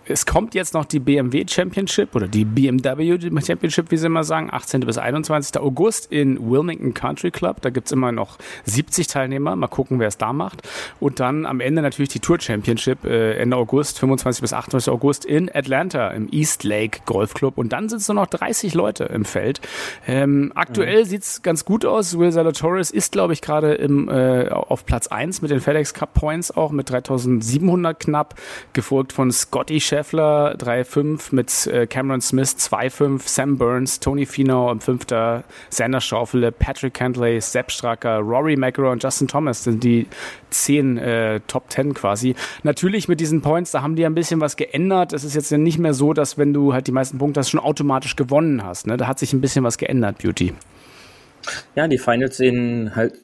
[0.10, 4.50] es kommt jetzt noch die BMW Championship oder die BMW Championship, wie sie immer sagen,
[4.52, 4.82] 18.
[4.82, 5.60] bis 21.
[5.62, 7.62] August in Wilmington Country Club.
[7.62, 9.56] Da gibt es immer noch 70 Teilnehmer.
[9.56, 10.68] Mal gucken, wer es da macht.
[11.00, 14.92] Und dann am Ende natürlich die Tour Championship äh, Ende August, 25 bis 28.
[14.92, 17.58] August in Atlanta im East Lake Golf Club.
[17.58, 19.62] Und dann sind es nur noch 30 Leute im Feld.
[20.08, 21.16] Ähm, aktuell mhm.
[21.16, 22.18] es ganz gut aus.
[22.18, 26.56] Will Zalatoris ist, glaube ich, gerade äh, auf Platz 1 mit den FedEx Cup Points
[26.56, 28.36] auch mit 3700 knapp,
[28.74, 34.72] gefolgt von Scotty Shep Scheffler 3-5 mit äh, Cameron Smith 2-5, Sam Burns, Tony Finau
[34.72, 40.06] im Fünfter, Sander Schaufele, Patrick Cantley, Sepp Stracker, Rory McEnroe und Justin Thomas sind die
[40.52, 42.36] zehn äh, Top 10 quasi.
[42.62, 45.14] Natürlich mit diesen Points, da haben die ein bisschen was geändert.
[45.14, 47.60] Es ist jetzt nicht mehr so, dass wenn du halt die meisten Punkte hast, schon
[47.60, 48.86] automatisch gewonnen hast.
[48.86, 48.98] Ne?
[48.98, 50.54] Da hat sich ein bisschen was geändert, Beauty.
[51.74, 53.16] Ja, die Finals sehen halt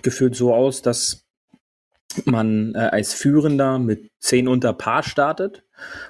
[0.00, 1.27] gefühlt so aus, dass
[2.24, 5.64] man äh, als Führender mit 10 unter Paar startet.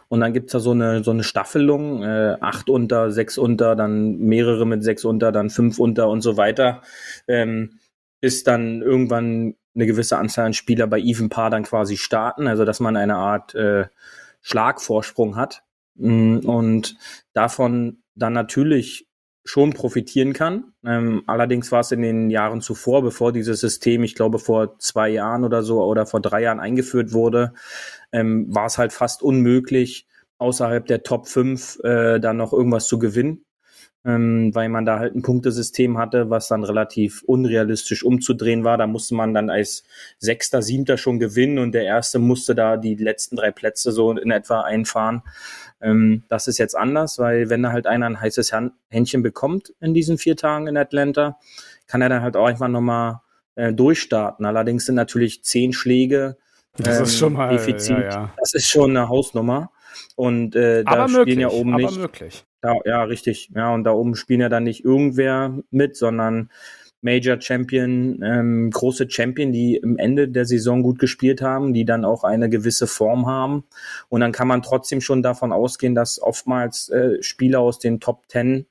[0.08, 4.18] Und dann gibt's da so eine, so eine Staffelung, äh, 8 unter, 6 unter, dann
[4.18, 6.82] mehrere mit 6 unter, dann 5 unter und so weiter.
[7.26, 7.78] Ähm,
[8.20, 12.64] bis dann irgendwann eine gewisse Anzahl an Spieler bei Even Paar dann quasi starten, also
[12.64, 13.86] dass man eine Art äh,
[14.40, 15.62] Schlagvorsprung hat.
[15.94, 16.96] Mm, und
[17.32, 19.07] davon dann natürlich
[19.48, 20.74] schon profitieren kann.
[20.84, 25.08] Ähm, allerdings war es in den Jahren zuvor, bevor dieses System, ich glaube vor zwei
[25.08, 27.54] Jahren oder so oder vor drei Jahren eingeführt wurde,
[28.12, 30.06] ähm, war es halt fast unmöglich,
[30.36, 33.46] außerhalb der Top 5 äh, dann noch irgendwas zu gewinnen,
[34.08, 38.78] ähm, weil man da halt ein Punktesystem hatte, was dann relativ unrealistisch umzudrehen war.
[38.78, 39.84] Da musste man dann als
[40.18, 44.30] Sechster, Siebter schon gewinnen und der Erste musste da die letzten drei Plätze so in
[44.30, 45.22] etwa einfahren.
[45.82, 48.50] Ähm, das ist jetzt anders, weil wenn da halt einer ein heißes
[48.88, 51.38] Händchen bekommt in diesen vier Tagen in Atlanta,
[51.86, 53.20] kann er dann halt auch einfach nochmal
[53.56, 54.46] äh, durchstarten.
[54.46, 56.38] Allerdings sind natürlich zehn Schläge
[56.78, 57.98] das ähm, ist schon mal Defizit.
[57.98, 58.34] Ja, ja.
[58.38, 59.70] Das ist schon eine Hausnummer.
[60.16, 61.98] Und äh, da aber spielen möglich, ja oben nicht.
[61.98, 62.44] Möglich.
[62.60, 63.50] Da, ja, richtig.
[63.54, 66.50] Ja, und da oben spielen ja dann nicht irgendwer mit, sondern
[67.00, 72.04] Major Champion, ähm, große Champion, die im Ende der Saison gut gespielt haben, die dann
[72.04, 73.64] auch eine gewisse Form haben.
[74.08, 78.26] Und dann kann man trotzdem schon davon ausgehen, dass oftmals äh, Spieler aus den Top
[78.28, 78.66] Ten,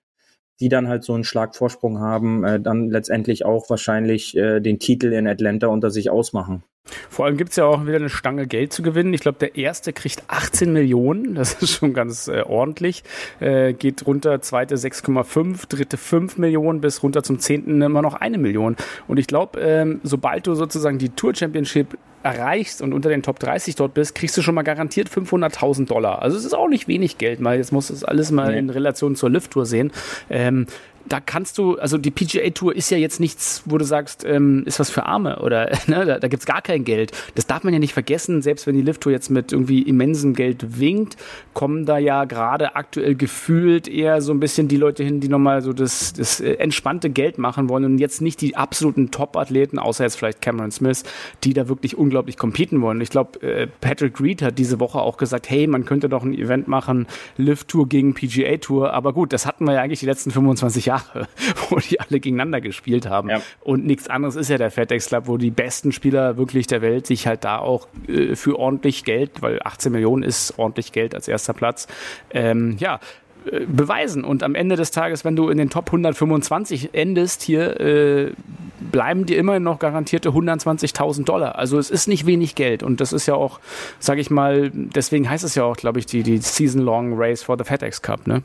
[0.59, 5.13] die dann halt so einen Schlagvorsprung haben, äh, dann letztendlich auch wahrscheinlich äh, den Titel
[5.13, 6.63] in Atlanta unter sich ausmachen.
[7.09, 9.13] Vor allem gibt es ja auch wieder eine Stange Geld zu gewinnen.
[9.13, 11.35] Ich glaube, der erste kriegt 18 Millionen.
[11.35, 13.03] Das ist schon ganz äh, ordentlich.
[13.39, 18.37] Äh, geht runter, zweite 6,5, dritte 5 Millionen bis runter zum zehnten immer noch eine
[18.37, 18.75] Million.
[19.07, 21.97] Und ich glaube, ähm, sobald du sozusagen die Tour Championship
[22.27, 26.21] erreichst und unter den Top 30 dort bist, kriegst du schon mal garantiert 500.000 Dollar.
[26.21, 29.15] Also es ist auch nicht wenig Geld, weil jetzt muss es alles mal in Relation
[29.15, 29.91] zur Lift-Tour sehen.
[30.29, 30.67] Ähm,
[31.07, 34.63] da kannst du, also die PGA Tour ist ja jetzt nichts, wo du sagst, ähm,
[34.65, 37.11] ist was für Arme oder ne, da, da gibt's gar kein Geld.
[37.35, 40.33] Das darf man ja nicht vergessen, selbst wenn die Lift Tour jetzt mit irgendwie immensem
[40.33, 41.17] Geld winkt,
[41.53, 45.61] kommen da ja gerade aktuell gefühlt eher so ein bisschen die Leute hin, die nochmal
[45.61, 50.03] so das, das äh, entspannte Geld machen wollen und jetzt nicht die absoluten Top-Athleten, außer
[50.03, 51.03] jetzt vielleicht Cameron Smith,
[51.43, 53.01] die da wirklich unglaublich competen wollen.
[53.01, 56.33] Ich glaube, äh, Patrick Reed hat diese Woche auch gesagt, hey, man könnte doch ein
[56.33, 60.05] Event machen, Lift Tour gegen PGA Tour, aber gut, das hatten wir ja eigentlich die
[60.05, 61.27] letzten 25 Jahre
[61.69, 63.29] wo die alle gegeneinander gespielt haben.
[63.29, 63.41] Ja.
[63.61, 67.07] Und nichts anderes ist ja der FedEx Club, wo die besten Spieler wirklich der Welt
[67.07, 71.27] sich halt da auch äh, für ordentlich Geld, weil 18 Millionen ist ordentlich Geld als
[71.27, 71.87] erster Platz,
[72.31, 72.99] ähm, ja,
[73.67, 74.23] beweisen.
[74.23, 78.31] Und am Ende des Tages, wenn du in den Top 125 endest hier, äh,
[78.79, 81.57] bleiben dir immerhin noch garantierte 120.000 Dollar.
[81.57, 82.83] Also es ist nicht wenig Geld.
[82.83, 83.59] Und das ist ja auch,
[83.99, 87.57] sage ich mal, deswegen heißt es ja auch, glaube ich, die, die Season-Long Race for
[87.57, 88.43] the FedEx Cup, ne?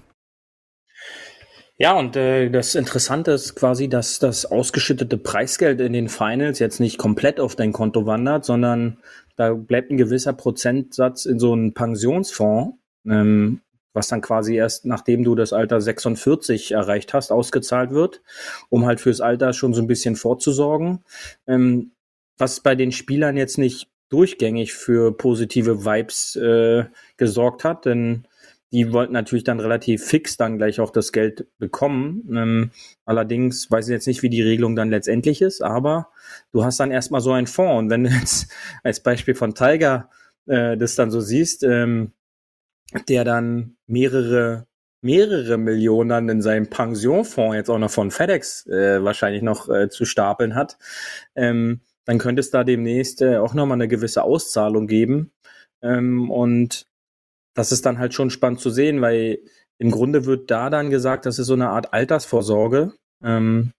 [1.79, 6.79] Ja, und äh, das Interessante ist quasi, dass das ausgeschüttete Preisgeld in den Finals jetzt
[6.79, 8.99] nicht komplett auf dein Konto wandert, sondern
[9.37, 13.63] da bleibt ein gewisser Prozentsatz in so einen Pensionsfonds, ähm,
[13.93, 18.23] was dann quasi erst nachdem du das Alter 46 erreicht hast, ausgezahlt wird,
[18.69, 21.05] um halt fürs Alter schon so ein bisschen vorzusorgen.
[21.47, 21.93] Ähm,
[22.39, 26.85] was bei den Spielern jetzt nicht durchgängig für positive Vibes äh,
[27.17, 28.27] gesorgt hat, denn
[28.73, 32.27] die wollten natürlich dann relativ fix dann gleich auch das Geld bekommen.
[32.35, 32.71] Ähm,
[33.05, 36.09] allerdings weiß ich jetzt nicht, wie die Regelung dann letztendlich ist, aber
[36.53, 37.79] du hast dann erstmal so einen Fonds.
[37.79, 38.51] Und wenn du jetzt
[38.83, 40.09] als Beispiel von Tiger
[40.47, 42.13] äh, das dann so siehst, ähm,
[43.09, 44.67] der dann mehrere
[45.03, 50.05] mehrere Millionen in seinem Pensionfonds jetzt auch noch von FedEx äh, wahrscheinlich noch äh, zu
[50.05, 50.79] stapeln hat,
[51.35, 55.33] ähm, dann könnte es da demnächst äh, auch nochmal eine gewisse Auszahlung geben.
[55.83, 56.87] Ähm, und
[57.55, 59.41] das ist dann halt schon spannend zu sehen, weil
[59.79, 62.93] im Grunde wird da dann gesagt, das ist so eine Art Altersvorsorge.
[63.25, 63.73] Ähm,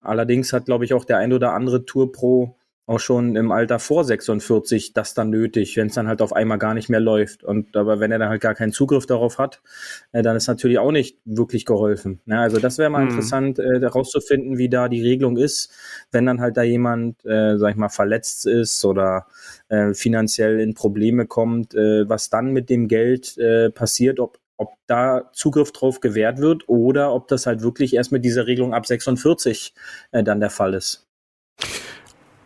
[0.00, 3.78] allerdings hat, glaube ich, auch der ein oder andere Tour Pro auch schon im Alter
[3.78, 7.44] vor 46 das dann nötig, wenn es dann halt auf einmal gar nicht mehr läuft.
[7.44, 9.62] Und aber wenn er dann halt gar keinen Zugriff darauf hat,
[10.12, 12.20] äh, dann ist natürlich auch nicht wirklich geholfen.
[12.26, 13.10] Ja, also das wäre mal mhm.
[13.10, 15.72] interessant äh, herauszufinden, wie da die Regelung ist,
[16.10, 19.26] wenn dann halt da jemand, äh, sag ich mal, verletzt ist oder
[19.68, 24.74] äh, finanziell in Probleme kommt, äh, was dann mit dem Geld äh, passiert, ob ob
[24.86, 28.86] da Zugriff drauf gewährt wird oder ob das halt wirklich erst mit dieser Regelung ab
[28.86, 29.74] 46
[30.12, 31.08] äh, dann der Fall ist.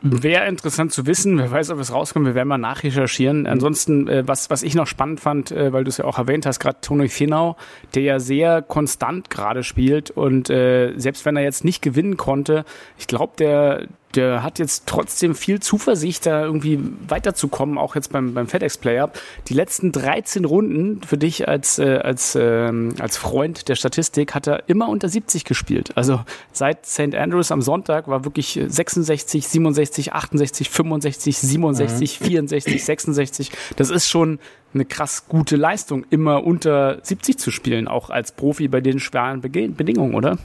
[0.03, 3.41] Wäre interessant zu wissen, wer weiß, ob es rauskommt, wir werden mal nachrecherchieren.
[3.41, 3.47] Mhm.
[3.47, 6.47] Ansonsten, äh, was, was ich noch spannend fand, äh, weil du es ja auch erwähnt
[6.47, 7.57] hast, gerade Toni Finau,
[7.95, 12.65] der ja sehr konstant gerade spielt und äh, selbst wenn er jetzt nicht gewinnen konnte,
[12.99, 18.35] ich glaube, der, der hat jetzt trotzdem viel Zuversicht, da irgendwie weiterzukommen, auch jetzt beim,
[18.35, 19.11] beim FedEx Player.
[19.49, 24.47] Die letzten 13 Runden für dich als, äh, als, äh, als Freund der Statistik hat
[24.47, 25.97] er immer unter 70 gespielt.
[25.97, 26.21] Also
[26.53, 27.15] seit St.
[27.15, 32.25] Andrews am Sonntag war wirklich 66, 67, 68, 65, 67, mhm.
[32.25, 33.51] 64, 66.
[33.77, 34.39] Das ist schon
[34.75, 39.41] eine krass gute Leistung, immer unter 70 zu spielen, auch als Profi bei den schweren
[39.41, 40.39] Bedingungen, oder?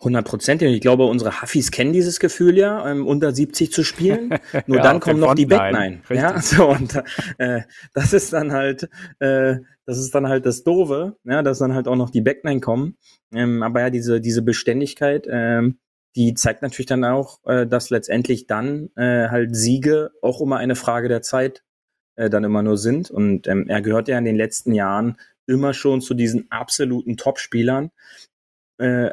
[0.00, 0.72] Hundertprozentig.
[0.72, 4.30] Ich glaube, unsere Huffis kennen dieses Gefühl ja, ähm, unter 70 zu spielen.
[4.66, 6.02] Nur ja, dann kommen noch die Backline.
[6.10, 7.02] Ja, so und
[7.38, 8.88] äh, das ist dann halt,
[9.20, 12.60] äh, das ist dann halt das Doofe, ja, dass dann halt auch noch die Backline
[12.60, 12.96] kommen.
[13.32, 15.78] Ähm, aber ja, diese diese Beständigkeit, ähm,
[16.16, 20.76] die zeigt natürlich dann auch, äh, dass letztendlich dann äh, halt Siege auch immer eine
[20.76, 21.64] Frage der Zeit
[22.16, 23.10] äh, dann immer nur sind.
[23.10, 27.90] Und ähm, er gehört ja in den letzten Jahren immer schon zu diesen absoluten Top-Spielern.
[28.78, 29.10] Äh,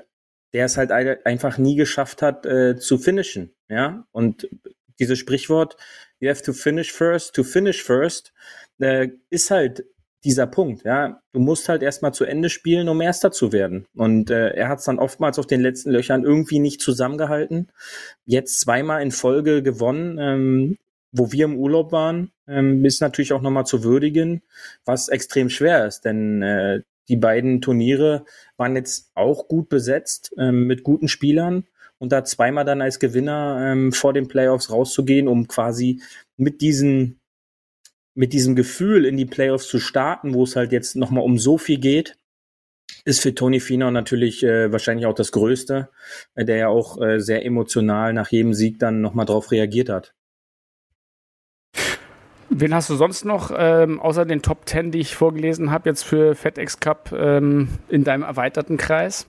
[0.53, 3.53] der es halt einfach nie geschafft hat äh, zu finishen.
[3.69, 4.49] Ja, und
[4.99, 5.77] dieses Sprichwort,
[6.19, 8.33] you have to finish first, to finish first,
[8.79, 9.85] äh, ist halt
[10.23, 10.83] dieser Punkt.
[10.83, 13.87] Ja, du musst halt erstmal zu Ende spielen, um Erster zu werden.
[13.95, 17.71] Und äh, er hat es dann oftmals auf den letzten Löchern irgendwie nicht zusammengehalten.
[18.25, 20.17] Jetzt zweimal in Folge gewonnen.
[20.19, 20.77] Ähm,
[21.11, 24.41] wo wir im Urlaub waren, ähm, ist natürlich auch nochmal zu würdigen,
[24.85, 28.25] was extrem schwer ist, denn äh, die beiden Turniere
[28.57, 31.65] waren jetzt auch gut besetzt ähm, mit guten Spielern
[31.97, 36.01] und da zweimal dann als Gewinner ähm, vor den Playoffs rauszugehen, um quasi
[36.37, 37.19] mit diesen
[38.13, 41.57] mit diesem Gefühl in die Playoffs zu starten, wo es halt jetzt nochmal um so
[41.57, 42.17] viel geht,
[43.05, 45.89] ist für Tony Finau natürlich äh, wahrscheinlich auch das Größte,
[46.35, 50.13] äh, der ja auch äh, sehr emotional nach jedem Sieg dann nochmal drauf reagiert hat.
[52.53, 56.03] Wen hast du sonst noch, ähm, außer den Top 10, die ich vorgelesen habe, jetzt
[56.03, 59.25] für FedEx Cup ähm, in deinem erweiterten Kreis?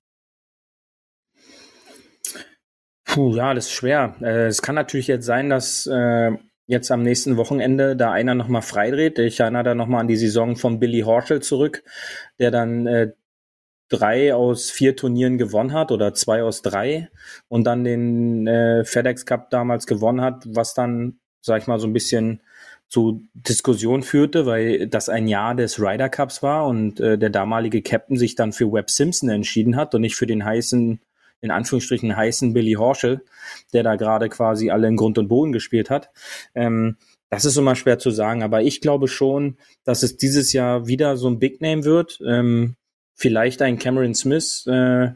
[3.05, 4.17] Puh, ja, das ist schwer.
[4.21, 6.33] Äh, es kann natürlich jetzt sein, dass äh,
[6.67, 9.21] jetzt am nächsten Wochenende da einer nochmal freidreht.
[9.21, 11.85] Ich erinnere da nochmal an die Saison von Billy Horschel zurück,
[12.41, 13.13] der dann äh,
[13.89, 17.09] drei aus vier Turnieren gewonnen hat oder zwei aus drei
[17.47, 21.87] und dann den äh, FedEx Cup damals gewonnen hat, was dann, sag ich mal, so
[21.87, 22.43] ein bisschen
[22.93, 27.81] zu Diskussion führte, weil das ein Jahr des Ryder Cups war und äh, der damalige
[27.81, 31.01] Captain sich dann für Webb Simpson entschieden hat und nicht für den heißen,
[31.41, 33.25] in Anführungsstrichen heißen Billy Horschel,
[33.73, 36.11] der da gerade quasi alle in Grund und Boden gespielt hat.
[36.55, 36.99] Ähm,
[37.31, 41.17] das ist immer schwer zu sagen, aber ich glaube schon, dass es dieses Jahr wieder
[41.17, 42.21] so ein Big Name wird.
[42.29, 42.77] Ähm,
[43.15, 45.13] vielleicht ein Cameron Smith äh,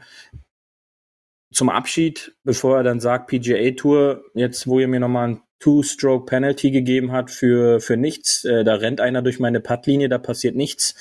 [1.52, 6.70] zum Abschied, bevor er dann sagt, PGA Tour, jetzt wo ihr mir nochmal ein Two-Stroke-Penalty
[6.70, 8.44] gegeben hat für, für nichts.
[8.44, 10.94] Äh, da rennt einer durch meine Puttlinie, da passiert nichts.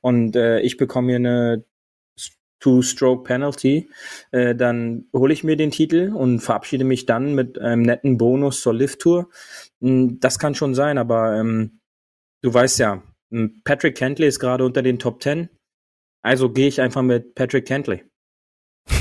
[0.00, 1.64] Und äh, ich bekomme hier eine
[2.60, 3.90] Two-Stroke-Penalty.
[4.30, 8.60] Äh, dann hole ich mir den Titel und verabschiede mich dann mit einem netten Bonus
[8.60, 9.28] zur Lift-Tour.
[9.80, 11.80] Hm, das kann schon sein, aber ähm,
[12.42, 15.48] du weißt ja, hm, Patrick Kentley ist gerade unter den Top Ten.
[16.22, 18.04] Also gehe ich einfach mit Patrick Kentley.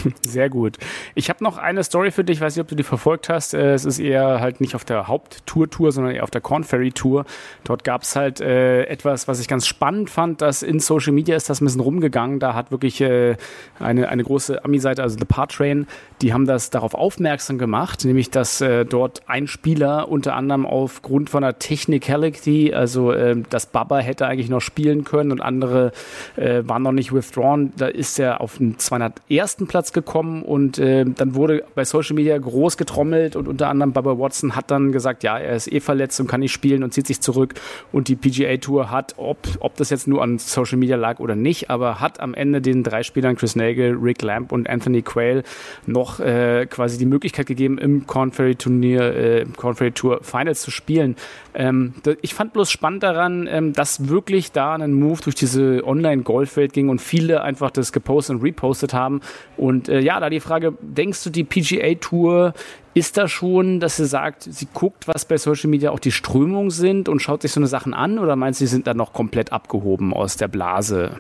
[0.22, 0.78] Sehr gut.
[1.16, 3.54] Ich habe noch eine Story für dich, weiß nicht, ob du die verfolgt hast.
[3.54, 6.92] Äh, es ist eher halt nicht auf der Haupttour-Tour, sondern eher auf der Corn Ferry
[6.92, 7.26] Tour.
[7.64, 11.36] Dort gab es halt äh, etwas, was ich ganz spannend fand, dass in Social Media
[11.36, 12.40] ist das ein bisschen rumgegangen.
[12.40, 13.36] Da hat wirklich äh,
[13.80, 15.88] eine, eine große Ami-Seite, also The Part Train,
[16.22, 21.30] die haben das darauf aufmerksam gemacht, nämlich dass äh, dort ein Spieler unter anderem aufgrund
[21.30, 25.92] von einer Technicality, also äh, das Baba hätte eigentlich noch spielen können und andere
[26.36, 29.58] äh, waren noch nicht withdrawn, da ist er auf den 201.
[29.68, 33.94] Platz Platz gekommen und äh, dann wurde bei Social Media groß getrommelt und unter anderem
[33.94, 36.94] Bubba Watson hat dann gesagt, ja, er ist eh verletzt und kann nicht spielen und
[36.94, 37.54] zieht sich zurück
[37.92, 41.36] und die PGA Tour hat, ob, ob das jetzt nur an Social Media lag oder
[41.36, 45.44] nicht, aber hat am Ende den drei Spielern Chris Nagel, Rick Lamp und Anthony Quayle
[45.86, 50.62] noch äh, quasi die Möglichkeit gegeben, im Corn Ferry Turnier, äh, Corn Ferry Tour Finals
[50.62, 51.16] zu spielen.
[51.54, 56.74] Ähm, ich fand bloß spannend daran, ähm, dass wirklich da ein Move durch diese Online-Golfwelt
[56.74, 59.22] ging und viele einfach das gepostet und repostet haben
[59.56, 62.54] und äh, ja, da die Frage, denkst du, die PGA Tour
[62.94, 66.70] ist da schon, dass sie sagt, sie guckt, was bei Social Media auch die Strömungen
[66.70, 69.14] sind und schaut sich so eine Sachen an oder meinst du, sie sind da noch
[69.14, 71.20] komplett abgehoben aus der Blase?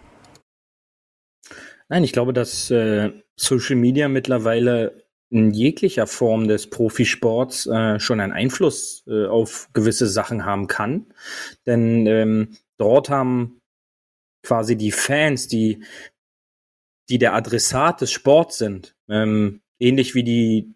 [1.90, 8.22] Nein, ich glaube, dass äh, Social Media mittlerweile in jeglicher Form des Profisports äh, schon
[8.22, 11.08] einen Einfluss äh, auf gewisse Sachen haben kann.
[11.66, 13.60] Denn ähm, dort haben
[14.44, 15.84] quasi die Fans, die
[17.10, 18.96] die der Adressat des Sports sind.
[19.10, 20.76] Ähm, ähnlich wie die,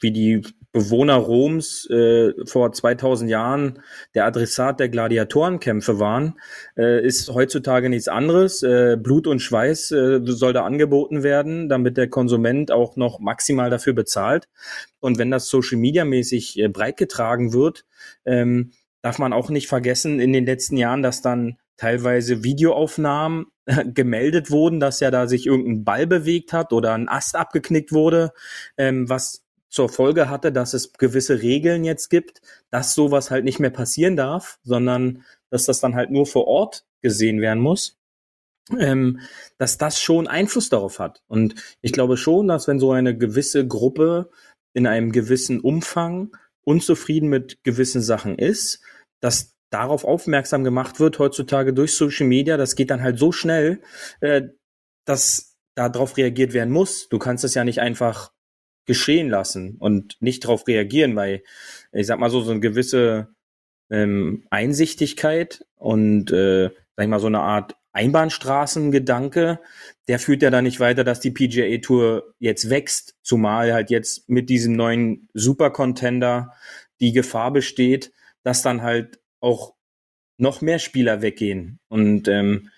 [0.00, 3.80] wie die Bewohner Roms äh, vor 2000 Jahren
[4.14, 6.40] der Adressat der Gladiatorenkämpfe waren,
[6.78, 8.62] äh, ist heutzutage nichts anderes.
[8.62, 13.68] Äh, Blut und Schweiß äh, soll da angeboten werden, damit der Konsument auch noch maximal
[13.68, 14.48] dafür bezahlt.
[14.98, 17.84] Und wenn das Social Media mäßig äh, breitgetragen wird,
[18.24, 23.46] ähm, darf man auch nicht vergessen in den letzten Jahren, dass dann teilweise Videoaufnahmen
[23.94, 28.32] gemeldet wurden, dass ja da sich irgendein Ball bewegt hat oder ein Ast abgeknickt wurde,
[28.76, 33.58] ähm, was zur Folge hatte, dass es gewisse Regeln jetzt gibt, dass sowas halt nicht
[33.58, 37.98] mehr passieren darf, sondern dass das dann halt nur vor Ort gesehen werden muss.
[38.78, 39.18] Ähm,
[39.58, 41.22] dass das schon Einfluss darauf hat.
[41.26, 44.30] Und ich glaube schon, dass wenn so eine gewisse Gruppe
[44.72, 48.80] in einem gewissen Umfang unzufrieden mit gewissen Sachen ist,
[49.20, 53.80] dass darauf aufmerksam gemacht wird heutzutage durch Social Media, das geht dann halt so schnell,
[54.20, 54.42] äh,
[55.04, 57.08] dass darauf reagiert werden muss.
[57.08, 58.32] Du kannst es ja nicht einfach
[58.84, 61.42] geschehen lassen und nicht darauf reagieren, weil
[61.92, 63.28] ich sag mal so, so eine gewisse
[63.90, 69.60] ähm, Einsichtigkeit und äh, sag ich mal so eine Art Einbahnstraßengedanke,
[70.08, 74.28] der führt ja dann nicht weiter, dass die PGA Tour jetzt wächst, zumal halt jetzt
[74.28, 76.54] mit diesem neuen Supercontender
[77.00, 79.74] die Gefahr besteht, dass dann halt auch
[80.38, 81.78] noch mehr Spieler weggehen.
[81.88, 82.70] Und ähm,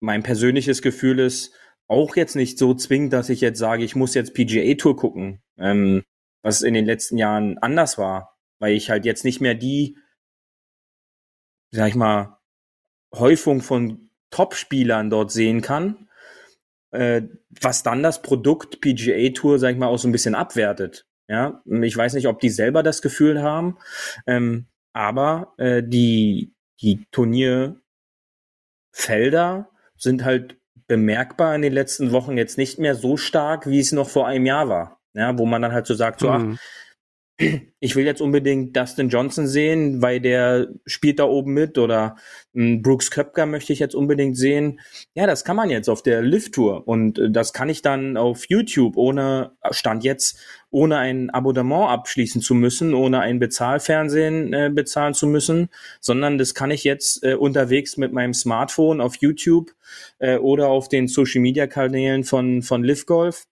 [0.00, 1.54] mein persönliches Gefühl ist
[1.88, 5.42] auch jetzt nicht so zwingend, dass ich jetzt sage, ich muss jetzt PGA Tour gucken,
[5.58, 6.04] ähm,
[6.42, 9.98] was in den letzten Jahren anders war, weil ich halt jetzt nicht mehr die,
[11.70, 12.38] sag ich mal,
[13.14, 16.08] Häufung von Top-Spielern dort sehen kann,
[16.90, 17.22] äh,
[17.60, 21.06] was dann das Produkt PGA Tour, sag ich mal, auch so ein bisschen abwertet.
[21.28, 23.78] Ja, ich weiß nicht, ob die selber das Gefühl haben.
[24.26, 27.80] Ähm, aber äh, die, die Turnierfelder
[29.96, 34.08] sind halt bemerkbar in den letzten Wochen jetzt nicht mehr so stark, wie es noch
[34.08, 35.00] vor einem Jahr war.
[35.14, 36.58] Ja, wo man dann halt so sagt, so, mhm.
[36.58, 36.60] ach,
[37.80, 42.16] ich will jetzt unbedingt Dustin Johnson sehen, weil der spielt da oben mit oder
[42.54, 44.80] Brooks Köpker möchte ich jetzt unbedingt sehen.
[45.14, 48.44] Ja, das kann man jetzt auf der Lift-Tour und äh, das kann ich dann auf
[48.48, 50.38] YouTube ohne, Stand jetzt,
[50.70, 55.68] ohne ein Abonnement abschließen zu müssen, ohne ein Bezahlfernsehen äh, bezahlen zu müssen,
[56.00, 59.72] sondern das kann ich jetzt äh, unterwegs mit meinem Smartphone auf YouTube
[60.18, 63.46] äh, oder auf den Social-Media-Kanälen von, von Live Golf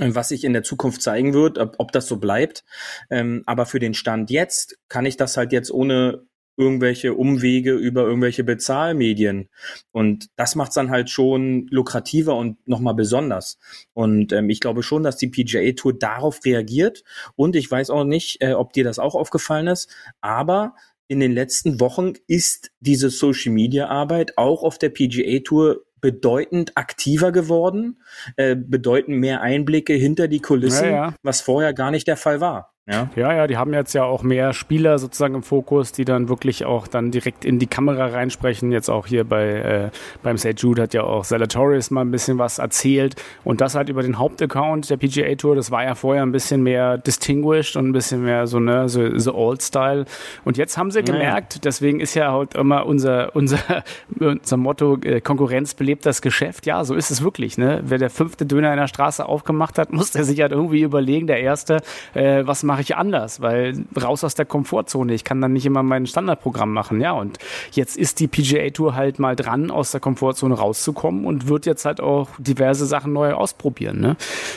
[0.00, 2.64] was sich in der Zukunft zeigen wird, ob, ob das so bleibt.
[3.10, 6.26] Ähm, aber für den Stand jetzt kann ich das halt jetzt ohne
[6.60, 9.48] irgendwelche Umwege über irgendwelche Bezahlmedien.
[9.92, 13.58] Und das macht es dann halt schon lukrativer und nochmal besonders.
[13.94, 17.02] Und ähm, ich glaube schon, dass die PGA Tour darauf reagiert.
[17.34, 19.88] Und ich weiß auch nicht, äh, ob dir das auch aufgefallen ist,
[20.20, 20.74] aber
[21.08, 26.76] in den letzten Wochen ist diese Social Media Arbeit auch auf der PGA Tour bedeutend
[26.76, 28.02] aktiver geworden,
[28.36, 31.14] äh, bedeutend mehr Einblicke hinter die Kulissen, ja, ja.
[31.22, 32.74] was vorher gar nicht der Fall war.
[32.90, 33.08] Ja.
[33.14, 36.64] ja, ja, die haben jetzt ja auch mehr Spieler sozusagen im Fokus, die dann wirklich
[36.64, 38.72] auch dann direkt in die Kamera reinsprechen.
[38.72, 39.90] Jetzt auch hier bei äh,
[40.22, 40.54] beim St.
[40.56, 44.18] Jude hat ja auch Zalatoris mal ein bisschen was erzählt und das halt über den
[44.18, 45.54] Hauptaccount der PGA Tour.
[45.54, 49.16] Das war ja vorher ein bisschen mehr distinguished und ein bisschen mehr so ne so,
[49.18, 50.04] so Old Style.
[50.44, 51.60] Und jetzt haben sie gemerkt, ja.
[51.62, 53.84] deswegen ist ja halt immer unser unser
[54.18, 56.66] unser Motto äh, Konkurrenz belebt das Geschäft.
[56.66, 57.56] Ja, so ist es wirklich.
[57.56, 60.82] Ne, wer der fünfte Döner in der Straße aufgemacht hat, muss der sich halt irgendwie
[60.82, 61.26] überlegen.
[61.28, 61.82] Der erste,
[62.14, 65.14] äh, was mache ich anders, weil raus aus der Komfortzone.
[65.14, 67.12] Ich kann dann nicht immer mein Standardprogramm machen, ja.
[67.12, 67.38] Und
[67.72, 71.84] jetzt ist die PGA Tour halt mal dran, aus der Komfortzone rauszukommen und wird jetzt
[71.84, 74.00] halt auch diverse Sachen neu ausprobieren.
[74.00, 74.16] Ne?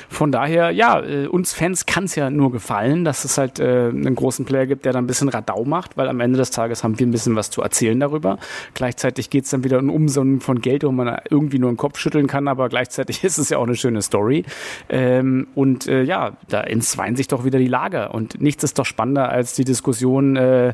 [0.10, 3.90] Von daher, ja, äh, uns Fans kann es ja nur gefallen, dass es halt äh,
[3.90, 6.84] einen großen Player gibt, der dann ein bisschen Radau macht, weil am Ende des Tages
[6.84, 8.38] haben wir ein bisschen was zu erzählen darüber.
[8.74, 11.98] Gleichzeitig geht es dann wieder um Umsummen von Geld, wo man irgendwie nur den Kopf
[11.98, 14.44] schütteln kann, aber gleichzeitig ist es ja auch eine schöne Story.
[14.90, 18.86] Ähm, und äh, ja, da entzweien sich doch wieder die Lager und nichts ist doch
[18.86, 20.74] spannender als die Diskussion äh,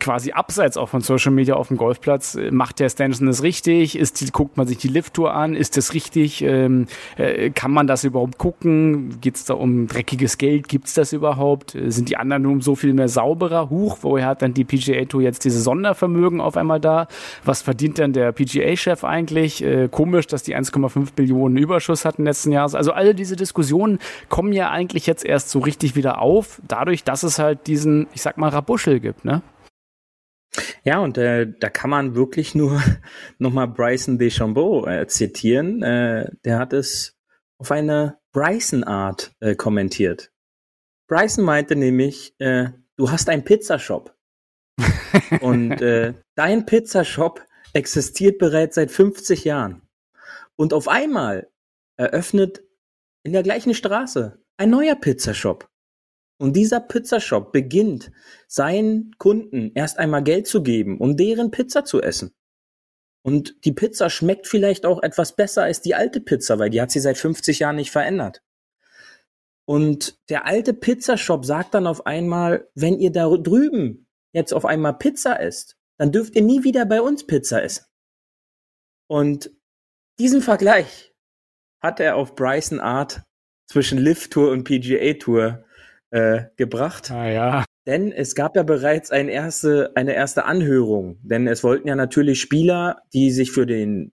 [0.00, 2.38] quasi abseits auch von Social Media auf dem Golfplatz.
[2.50, 3.98] Macht der Stanson das richtig?
[3.98, 5.54] Ist die, guckt man sich die Lift-Tour an?
[5.54, 6.42] Ist das richtig?
[6.42, 9.20] Ähm, äh, kann man das überhaupt gucken?
[9.20, 10.68] Geht es da um dreckiges Geld?
[10.68, 11.74] Gibt es das überhaupt?
[11.74, 13.70] Äh, sind die anderen nun so viel mehr sauberer?
[13.70, 17.08] Huch, woher hat dann die PGA Tour jetzt diese Sondervermögen auf einmal da?
[17.44, 19.62] Was verdient denn der PGA-Chef eigentlich?
[19.62, 22.74] Äh, komisch, dass die 1,5 Billionen Überschuss hatten letzten Jahres.
[22.74, 27.04] Also alle diese Diskussionen kommen ja eigentlich jetzt erst so richtig wieder auf auf, dadurch,
[27.04, 29.42] dass es halt diesen, ich sag mal, Rabuschel gibt, ne?
[30.84, 32.80] Ja, und äh, da kann man wirklich nur
[33.38, 35.82] nochmal Bryson DeChambeau äh, zitieren.
[35.82, 37.16] Äh, der hat es
[37.58, 40.30] auf eine Bryson-Art äh, kommentiert.
[41.08, 44.14] Bryson meinte nämlich, äh, du hast einen Pizzashop.
[45.40, 49.82] und äh, dein Pizzashop existiert bereits seit 50 Jahren.
[50.56, 51.50] Und auf einmal
[51.96, 52.62] eröffnet
[53.24, 55.68] in der gleichen Straße ein neuer Pizzashop.
[56.38, 58.12] Und dieser Pizzashop beginnt,
[58.46, 62.34] seinen Kunden erst einmal Geld zu geben, um deren Pizza zu essen.
[63.22, 66.90] Und die Pizza schmeckt vielleicht auch etwas besser als die alte Pizza, weil die hat
[66.90, 68.42] sie seit 50 Jahren nicht verändert.
[69.66, 74.96] Und der alte Pizzashop sagt dann auf einmal, wenn ihr da drüben jetzt auf einmal
[74.96, 77.86] Pizza esst, dann dürft ihr nie wieder bei uns Pizza essen.
[79.08, 79.50] Und
[80.20, 81.14] diesen Vergleich
[81.82, 83.22] hat er auf Bryson Art
[83.66, 85.65] zwischen Lift Tour und PGA Tour
[86.10, 87.10] äh, gebracht.
[87.10, 87.64] Ah, ja.
[87.86, 91.18] Denn es gab ja bereits eine erste, eine erste Anhörung.
[91.22, 94.12] Denn es wollten ja natürlich Spieler, die sich für den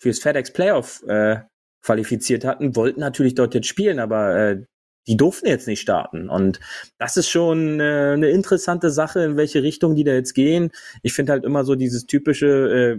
[0.00, 1.38] fürs FedEx Playoff äh,
[1.82, 4.62] qualifiziert hatten, wollten natürlich dort jetzt spielen, aber äh,
[5.06, 6.28] die durften jetzt nicht starten.
[6.28, 6.60] Und
[6.98, 10.70] das ist schon äh, eine interessante Sache, in welche Richtung die da jetzt gehen.
[11.02, 12.46] Ich finde halt immer so dieses typische,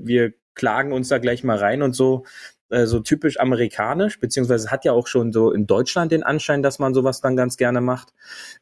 [0.02, 2.26] äh, wir klagen uns da gleich mal rein und so
[2.70, 6.80] äh, so typisch amerikanisch, beziehungsweise hat ja auch schon so in Deutschland den Anschein, dass
[6.80, 8.14] man sowas dann ganz gerne macht.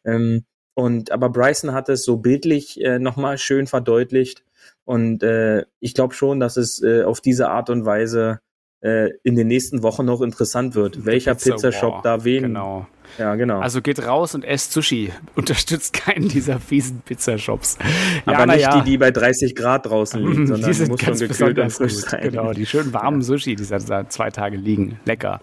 [0.05, 4.43] Ähm, und aber Bryson hat es so bildlich äh, nochmal schön verdeutlicht.
[4.85, 8.39] Und äh, ich glaube schon, dass es äh, auf diese Art und Weise
[8.81, 12.87] äh, in den nächsten Wochen noch interessant wird, welcher Pizza, Pizzashop da wen genau.
[13.17, 13.59] Ja, genau.
[13.59, 15.11] Also geht raus und esst Sushi.
[15.35, 17.77] Unterstützt keinen dieser fiesen Pizzashops.
[18.25, 18.81] Aber ja, nicht ja.
[18.81, 21.71] die, die bei 30 Grad draußen liegen, sondern die sind muss ganz schon gekühlt und
[21.71, 22.29] frisch sein.
[22.29, 24.99] Genau, die schön warmen Sushi, die seit zwei Tage liegen.
[25.05, 25.39] Lecker.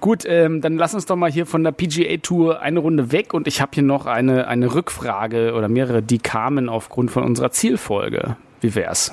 [0.00, 3.34] Gut, ähm, dann lass uns doch mal hier von der PGA Tour eine Runde weg
[3.34, 7.50] und ich habe hier noch eine, eine Rückfrage oder mehrere, die kamen aufgrund von unserer
[7.50, 8.36] Zielfolge.
[8.60, 9.12] Wie wär's?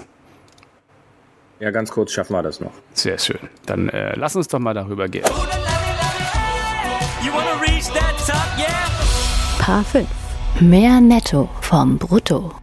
[1.60, 2.72] Ja, ganz kurz schaffen wir das noch.
[2.94, 3.40] Sehr schön.
[3.66, 5.26] Dann äh, lass uns doch mal darüber gehen.
[9.60, 10.08] Paar 5.
[10.60, 12.54] Mehr Netto vom Brutto.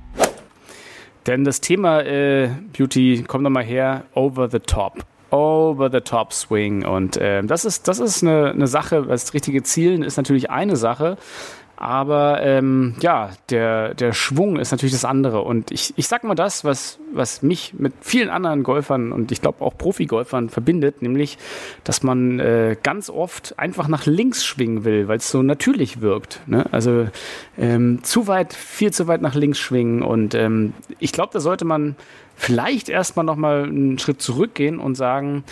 [1.27, 5.05] Denn das Thema äh, Beauty, komm doch mal her, over the top.
[5.31, 6.85] Over the top Swing.
[6.85, 10.77] Und äh, das ist, das ist eine, eine Sache, das richtige Zielen ist natürlich eine
[10.77, 11.17] Sache.
[11.77, 15.43] Aber ähm, ja, der, der Schwung ist natürlich das andere.
[15.43, 19.41] Und ich, ich sag mal das, was, was mich mit vielen anderen Golfern und ich
[19.41, 21.37] glaube auch Profi-Golfern verbindet, nämlich,
[21.83, 26.41] dass man äh, ganz oft einfach nach links schwingen will, weil es so natürlich wirkt.
[26.47, 26.65] Ne?
[26.71, 27.09] Also
[27.59, 30.03] ähm, zu weit, viel zu weit nach links schwingen.
[30.03, 31.97] Und ähm, ich glaube, da sollte man
[32.37, 35.45] vielleicht erstmal nochmal einen Schritt zurückgehen und sagen,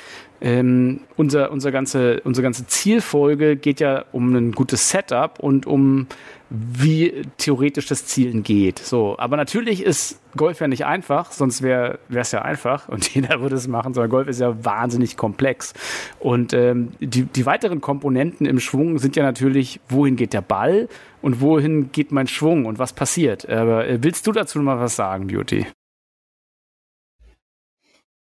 [0.43, 6.09] ähm, unser, unser ganze, unsere ganze Zielfolge geht ja um ein gutes Setup und um
[6.51, 8.81] wie theoretisch das Zielen geht.
[8.81, 13.41] So, aber natürlich ist Golf ja nicht einfach, sonst wäre es ja einfach und jeder
[13.41, 15.75] würde es machen, sondern Golf ist ja wahnsinnig komplex.
[16.19, 20.89] Und ähm, die, die weiteren Komponenten im Schwung sind ja natürlich, wohin geht der Ball
[21.23, 23.49] und wohin geht mein Schwung und was passiert.
[23.49, 25.67] Aber äh, willst du dazu mal was sagen, Beauty?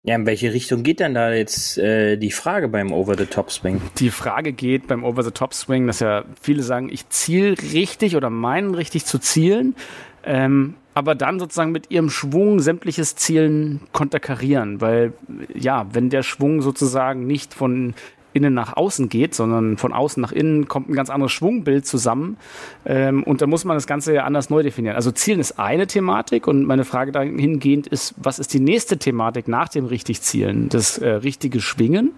[0.06, 3.80] Ja, in welche Richtung geht denn da jetzt äh, die Frage beim Over-the-Top-Swing?
[3.98, 9.04] Die Frage geht beim Over-the-Top-Swing, dass ja viele sagen, ich ziele richtig oder meinen richtig
[9.04, 9.74] zu zielen,
[10.22, 15.12] ähm, aber dann sozusagen mit ihrem Schwung sämtliches Zielen konterkarieren, weil
[15.52, 17.94] ja, wenn der Schwung sozusagen nicht von
[18.36, 22.36] innen nach außen geht, sondern von außen nach innen kommt ein ganz anderes Schwungbild zusammen.
[22.84, 24.94] Ähm, und da muss man das Ganze ja anders neu definieren.
[24.94, 29.48] Also Zielen ist eine Thematik und meine Frage dahingehend ist, was ist die nächste Thematik
[29.48, 30.68] nach dem richtig Zielen?
[30.68, 32.12] Das äh, richtige Schwingen?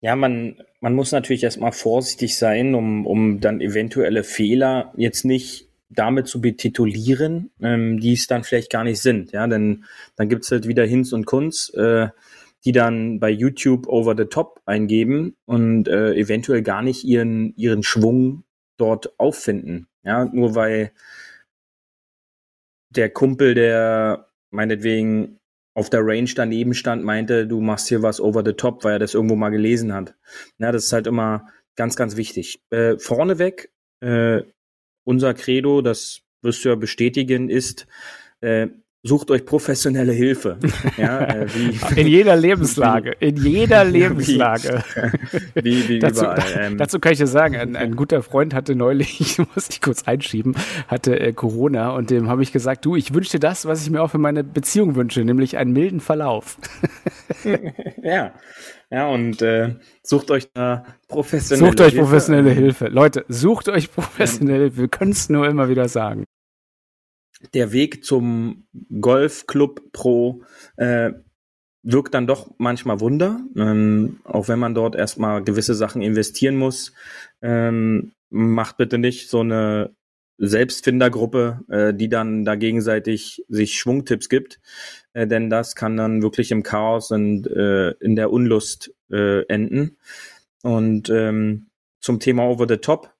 [0.00, 5.68] Ja, man, man muss natürlich erstmal vorsichtig sein, um, um dann eventuelle Fehler jetzt nicht
[5.94, 9.32] damit zu betitulieren, ähm, die es dann vielleicht gar nicht sind.
[9.32, 9.84] Ja, denn
[10.16, 11.72] dann gibt's halt wieder Hinz und Kunz.
[11.74, 12.08] Äh,
[12.64, 17.82] die dann bei YouTube over the top eingeben und äh, eventuell gar nicht ihren, ihren
[17.82, 18.44] Schwung
[18.76, 19.88] dort auffinden.
[20.04, 20.92] Ja, nur weil
[22.90, 25.38] der Kumpel, der meinetwegen
[25.74, 28.98] auf der Range daneben stand, meinte, du machst hier was over the top, weil er
[28.98, 30.14] das irgendwo mal gelesen hat.
[30.58, 32.62] Ja, das ist halt immer ganz, ganz wichtig.
[32.70, 34.42] Äh, vorneweg, äh,
[35.04, 37.86] unser Credo, das wirst du ja bestätigen, ist,
[38.40, 38.68] äh,
[39.04, 40.58] sucht euch professionelle Hilfe.
[40.96, 41.46] Ja, äh,
[41.96, 44.84] in jeder Lebenslage, in jeder Lebenslage.
[45.54, 46.42] Wie, wie, wie dazu, überall.
[46.56, 50.04] Ähm, dazu kann ich dir sagen, ein, ein, guter Freund hatte neulich, muss ich kurz
[50.04, 50.54] einschieben,
[50.86, 53.90] hatte äh, Corona und dem habe ich gesagt, du, ich wünsche dir das, was ich
[53.90, 56.58] mir auch für meine Beziehung wünsche, nämlich einen milden Verlauf.
[58.02, 58.32] ja.
[58.90, 61.82] Ja, und äh, sucht euch da professionelle Hilfe.
[61.82, 62.84] Sucht euch professionelle Hilfe.
[62.84, 62.88] Hilfe.
[62.88, 64.76] Leute, sucht euch professionelle Hilfe.
[64.76, 66.24] Wir können es nur immer wieder sagen
[67.54, 68.66] der Weg zum
[69.00, 70.42] Golfclub Pro
[70.76, 71.12] äh,
[71.82, 76.92] wirkt dann doch manchmal Wunder, ähm, auch wenn man dort erstmal gewisse Sachen investieren muss.
[77.40, 79.94] Ähm, macht bitte nicht so eine
[80.38, 84.60] Selbstfindergruppe, äh, die dann da gegenseitig sich Schwungtipps gibt,
[85.12, 89.98] äh, denn das kann dann wirklich im Chaos und äh, in der Unlust äh, enden.
[90.62, 91.66] Und ähm,
[92.00, 93.12] zum Thema Over the Top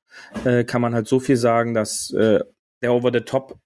[0.44, 2.40] äh, kann man halt so viel sagen, dass äh,
[2.82, 3.58] der Over the Top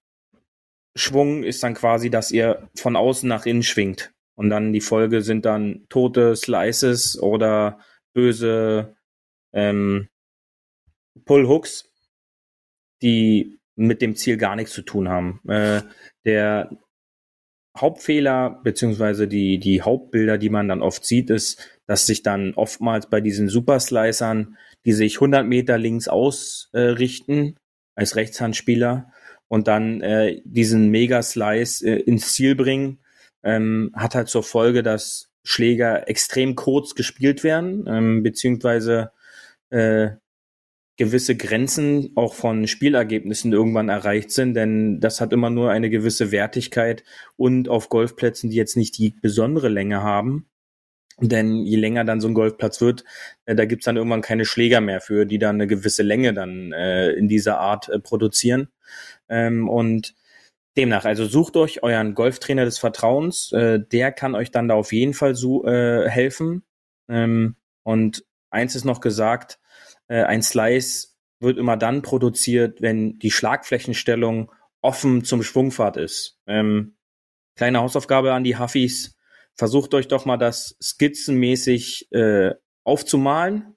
[0.97, 4.13] Schwung ist dann quasi, dass ihr von außen nach innen schwingt.
[4.35, 7.79] Und dann die Folge sind dann tote Slices oder
[8.13, 8.95] böse
[9.53, 10.09] ähm,
[11.25, 11.91] Pull-Hooks,
[13.01, 15.41] die mit dem Ziel gar nichts zu tun haben.
[15.47, 15.81] Äh,
[16.25, 16.69] der
[17.77, 23.09] Hauptfehler beziehungsweise die, die Hauptbilder, die man dann oft sieht, ist, dass sich dann oftmals
[23.09, 27.53] bei diesen Superslicern, die sich 100 Meter links ausrichten, äh,
[27.95, 29.11] als Rechtshandspieler,
[29.47, 32.99] und dann äh, diesen Mega-Slice äh, ins Ziel bringen,
[33.43, 39.11] ähm, hat halt zur Folge, dass Schläger extrem kurz gespielt werden, ähm, beziehungsweise
[39.69, 40.09] äh,
[40.97, 46.31] gewisse Grenzen auch von Spielergebnissen irgendwann erreicht sind, denn das hat immer nur eine gewisse
[46.31, 47.03] Wertigkeit
[47.37, 50.49] und auf Golfplätzen, die jetzt nicht die besondere Länge haben.
[51.19, 53.03] Denn je länger dann so ein Golfplatz wird,
[53.45, 56.73] äh, da gibt's dann irgendwann keine Schläger mehr für, die dann eine gewisse Länge dann
[56.73, 58.67] äh, in dieser Art äh, produzieren.
[59.29, 60.15] Ähm, und
[60.77, 64.93] demnach, also sucht euch euren Golftrainer des Vertrauens, äh, der kann euch dann da auf
[64.93, 66.63] jeden Fall so, äh, helfen.
[67.09, 69.59] Ähm, und eins ist noch gesagt,
[70.07, 74.51] äh, ein Slice wird immer dann produziert, wenn die Schlagflächenstellung
[74.81, 76.39] offen zum Schwungfahrt ist.
[76.47, 76.97] Ähm,
[77.55, 79.15] kleine Hausaufgabe an die Huffis.
[79.55, 82.53] Versucht euch doch mal das skizzenmäßig äh,
[82.83, 83.76] aufzumalen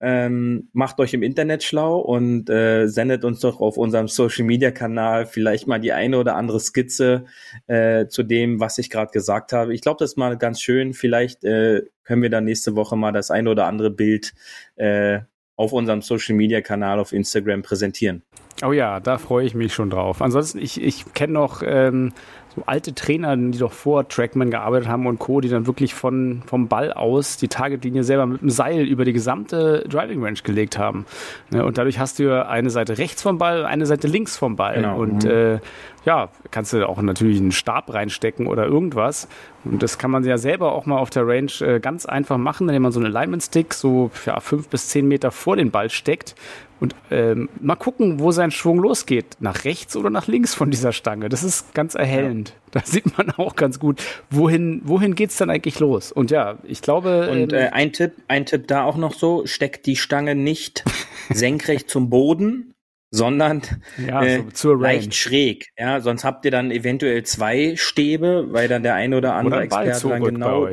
[0.00, 4.70] ähm, macht euch im Internet schlau und äh, sendet uns doch auf unserem Social Media
[4.70, 7.24] Kanal vielleicht mal die eine oder andere Skizze
[7.66, 9.74] äh, zu dem, was ich gerade gesagt habe.
[9.74, 10.94] Ich glaube, das ist mal ganz schön.
[10.94, 14.34] Vielleicht äh, können wir dann nächste Woche mal das eine oder andere Bild
[14.76, 15.20] äh,
[15.56, 18.22] auf unserem Social Media Kanal auf Instagram präsentieren.
[18.64, 20.22] Oh ja, da freue ich mich schon drauf.
[20.22, 22.12] Ansonsten, ich, ich kenne noch ähm,
[22.54, 26.42] so alte Trainer, die doch vor Trackman gearbeitet haben und Co., die dann wirklich von,
[26.46, 30.78] vom Ball aus die Targetlinie selber mit einem Seil über die gesamte Driving Range gelegt
[30.78, 31.06] haben.
[31.50, 34.76] Ne, und dadurch hast du eine Seite rechts vom Ball, eine Seite links vom Ball.
[34.76, 34.98] Genau.
[34.98, 35.30] Und mhm.
[35.30, 35.58] äh,
[36.04, 39.28] ja, kannst du auch natürlich einen Stab reinstecken oder irgendwas.
[39.64, 42.68] Und das kann man ja selber auch mal auf der Range äh, ganz einfach machen,
[42.68, 45.90] indem man so einen Alignment Stick so ja, fünf bis zehn Meter vor den Ball
[45.90, 46.34] steckt
[46.80, 49.36] und ähm, mal gucken, wo sein Schwung losgeht.
[49.40, 51.28] Nach rechts oder nach links von dieser Stange.
[51.28, 52.50] Das ist ganz erhellend.
[52.50, 52.54] Ja.
[52.70, 56.12] Da sieht man auch ganz gut, wohin, wohin geht's dann eigentlich los.
[56.12, 57.30] Und ja, ich glaube.
[57.30, 60.84] Und ähm, äh, ein Tipp, ein Tipp da auch noch so, steckt die Stange nicht
[61.30, 62.74] senkrecht zum Boden,
[63.10, 63.62] sondern
[64.06, 65.66] ja, äh, so leicht schräg.
[65.78, 69.64] Ja, sonst habt ihr dann eventuell zwei Stäbe, weil dann der eine oder andere oder
[69.64, 70.68] Experte dann genau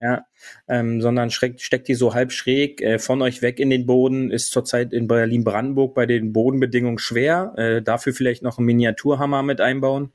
[0.00, 0.24] ja,
[0.66, 4.30] ähm, sondern steckt, steckt die so halb schräg äh, von euch weg in den Boden,
[4.30, 7.52] ist zurzeit in Berlin-Brandenburg bei den Bodenbedingungen schwer.
[7.56, 10.12] Äh, dafür vielleicht noch einen Miniaturhammer mit einbauen,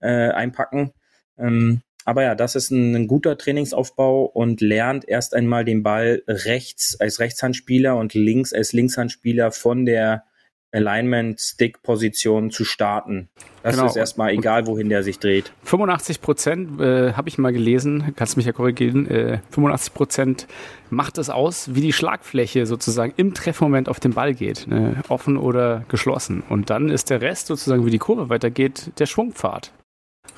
[0.00, 0.92] äh, einpacken.
[1.38, 6.22] Ähm, aber ja, das ist ein, ein, guter Trainingsaufbau und lernt erst einmal den Ball
[6.26, 10.24] rechts als Rechtshandspieler und links als Linkshandspieler von der
[10.72, 13.28] Alignment-Stick-Position zu starten.
[13.62, 13.88] Das genau.
[13.88, 15.52] ist erstmal egal, wohin der sich dreht.
[15.64, 20.46] 85 Prozent äh, habe ich mal gelesen, kannst mich ja korrigieren, äh, 85 Prozent
[20.88, 25.02] macht es aus, wie die Schlagfläche sozusagen im Treffmoment auf den Ball geht, ne?
[25.08, 26.42] offen oder geschlossen.
[26.48, 29.72] Und dann ist der Rest sozusagen, wie die Kurve weitergeht, der Schwungpfad.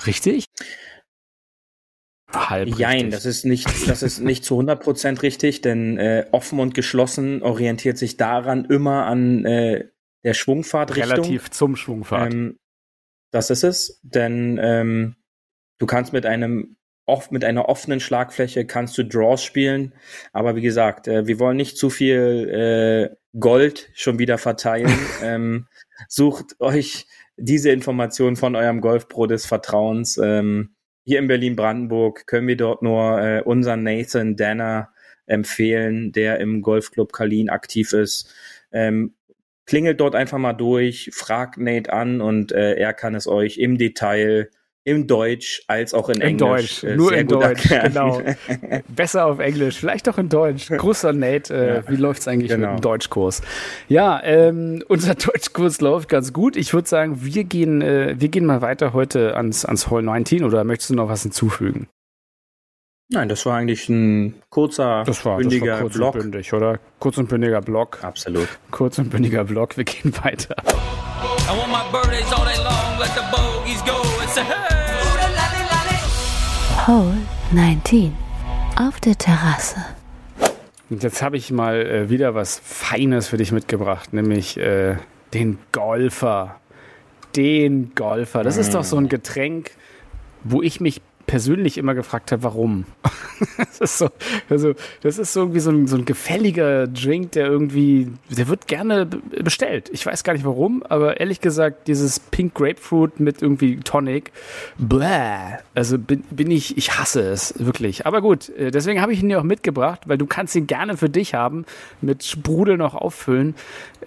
[0.06, 0.46] Richtig?
[2.34, 6.60] Halb Jein, das ist nicht, das ist nicht zu 100 Prozent richtig, denn äh, offen
[6.60, 9.84] und geschlossen orientiert sich daran immer an äh,
[10.24, 11.10] der Schwungfahrtrichtung.
[11.10, 12.32] Relativ zum Schwungfahrt.
[12.32, 12.58] Ähm,
[13.30, 15.16] das ist es, denn ähm,
[15.78, 19.94] du kannst mit einem oft mit einer offenen Schlagfläche kannst du Draws spielen,
[20.32, 24.92] aber wie gesagt, äh, wir wollen nicht zu viel äh, Gold schon wieder verteilen.
[25.22, 25.66] ähm,
[26.08, 27.06] sucht euch
[27.36, 30.18] diese Informationen von eurem Golfpro des Vertrauens.
[30.22, 34.90] Ähm, hier in Berlin-Brandenburg können wir dort nur äh, unseren Nathan Danner
[35.26, 38.32] empfehlen, der im Golfclub Kalin aktiv ist.
[38.70, 39.14] Ähm,
[39.66, 43.78] klingelt dort einfach mal durch, fragt Nate an und äh, er kann es euch im
[43.78, 44.50] Detail
[44.84, 46.80] im Deutsch als auch in, in Englisch.
[46.80, 48.20] Deutsch, äh, nur in Deutsch, genau.
[48.88, 50.68] Besser auf Englisch, vielleicht auch in Deutsch.
[50.68, 52.72] Gruß an Nate, äh, ja, wie läuft's eigentlich genau.
[52.72, 53.42] mit dem Deutschkurs?
[53.88, 56.56] Ja, ähm, unser Deutschkurs läuft ganz gut.
[56.56, 60.42] Ich würde sagen, wir gehen, äh, wir gehen mal weiter heute ans, ans Hall 19
[60.42, 61.88] oder möchtest du noch was hinzufügen?
[63.12, 66.14] Nein, das war eigentlich ein kurzer, das war, bündiger das war kurz Block.
[66.14, 66.78] Und bündig, oder?
[66.98, 67.98] Kurz und bündiger Block.
[68.02, 68.48] Absolut.
[68.70, 69.76] Kurz und bündiger Block.
[69.76, 70.56] Wir gehen weiter.
[76.86, 77.18] Hole
[77.52, 78.14] 19
[78.78, 79.76] auf der Terrasse.
[80.88, 84.96] Und jetzt habe ich mal äh, wieder was Feines für dich mitgebracht, nämlich äh,
[85.34, 86.60] den Golfer.
[87.36, 88.42] Den Golfer.
[88.42, 89.72] Das ist doch so ein Getränk,
[90.44, 92.84] wo ich mich persönlich immer gefragt habe, warum.
[93.58, 94.10] das ist so,
[94.48, 98.68] also, das ist so irgendwie so ein, so ein gefälliger Drink, der irgendwie, der wird
[98.68, 99.90] gerne bestellt.
[99.92, 104.32] Ich weiß gar nicht warum, aber ehrlich gesagt, dieses Pink Grapefruit mit irgendwie Tonic,
[104.78, 105.58] bläh.
[105.74, 108.06] Also bin, bin ich, ich hasse es, wirklich.
[108.06, 110.96] Aber gut, äh, deswegen habe ich ihn dir auch mitgebracht, weil du kannst ihn gerne
[110.96, 111.64] für dich haben,
[112.00, 113.54] mit Sprudel noch auffüllen.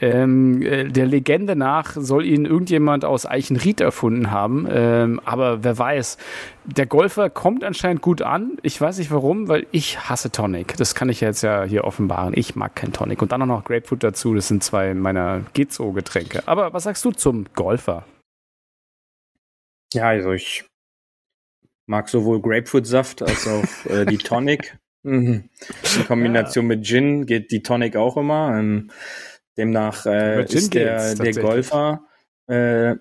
[0.01, 5.77] Ähm, äh, der Legende nach soll ihn irgendjemand aus Eichenried erfunden haben, ähm, aber wer
[5.77, 6.17] weiß.
[6.67, 8.57] Der Golfer kommt anscheinend gut an.
[8.63, 10.75] Ich weiß nicht warum, weil ich hasse Tonic.
[10.77, 12.33] Das kann ich jetzt ja hier offenbaren.
[12.35, 13.21] Ich mag kein Tonic.
[13.21, 14.33] Und dann auch noch Grapefruit dazu.
[14.33, 16.47] Das sind zwei meiner Gezo-Getränke.
[16.47, 18.05] Aber was sagst du zum Golfer?
[19.93, 20.65] Ja, also ich
[21.85, 24.77] mag sowohl Grapefruit-Saft als auch äh, die Tonic.
[25.03, 25.49] Mhm.
[25.97, 26.75] In Kombination ja.
[26.75, 28.57] mit Gin geht die Tonic auch immer.
[28.57, 28.89] Ähm,
[29.55, 32.01] demnach äh, ist der, der Golfer
[32.47, 32.95] äh,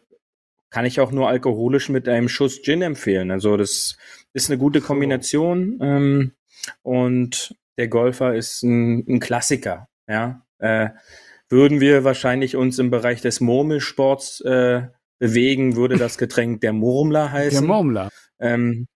[0.74, 3.30] kann ich auch nur alkoholisch mit einem Schuss Gin empfehlen.
[3.30, 3.96] Also das
[4.32, 6.32] ist eine gute Kombination ähm,
[6.82, 9.86] und der Golfer ist ein, ein Klassiker.
[10.08, 10.88] Ja, äh,
[11.48, 14.88] würden wir wahrscheinlich uns im Bereich des Murmelsports äh,
[15.20, 17.60] bewegen, würde das Getränk der Murmler heißen.
[17.60, 18.08] Der Murmler.
[18.40, 18.88] Ähm,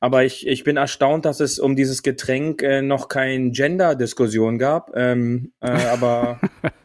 [0.00, 4.90] aber ich, ich bin erstaunt, dass es um dieses Getränk äh, noch kein Gender-Diskussion gab.
[4.94, 6.40] Ähm, äh, aber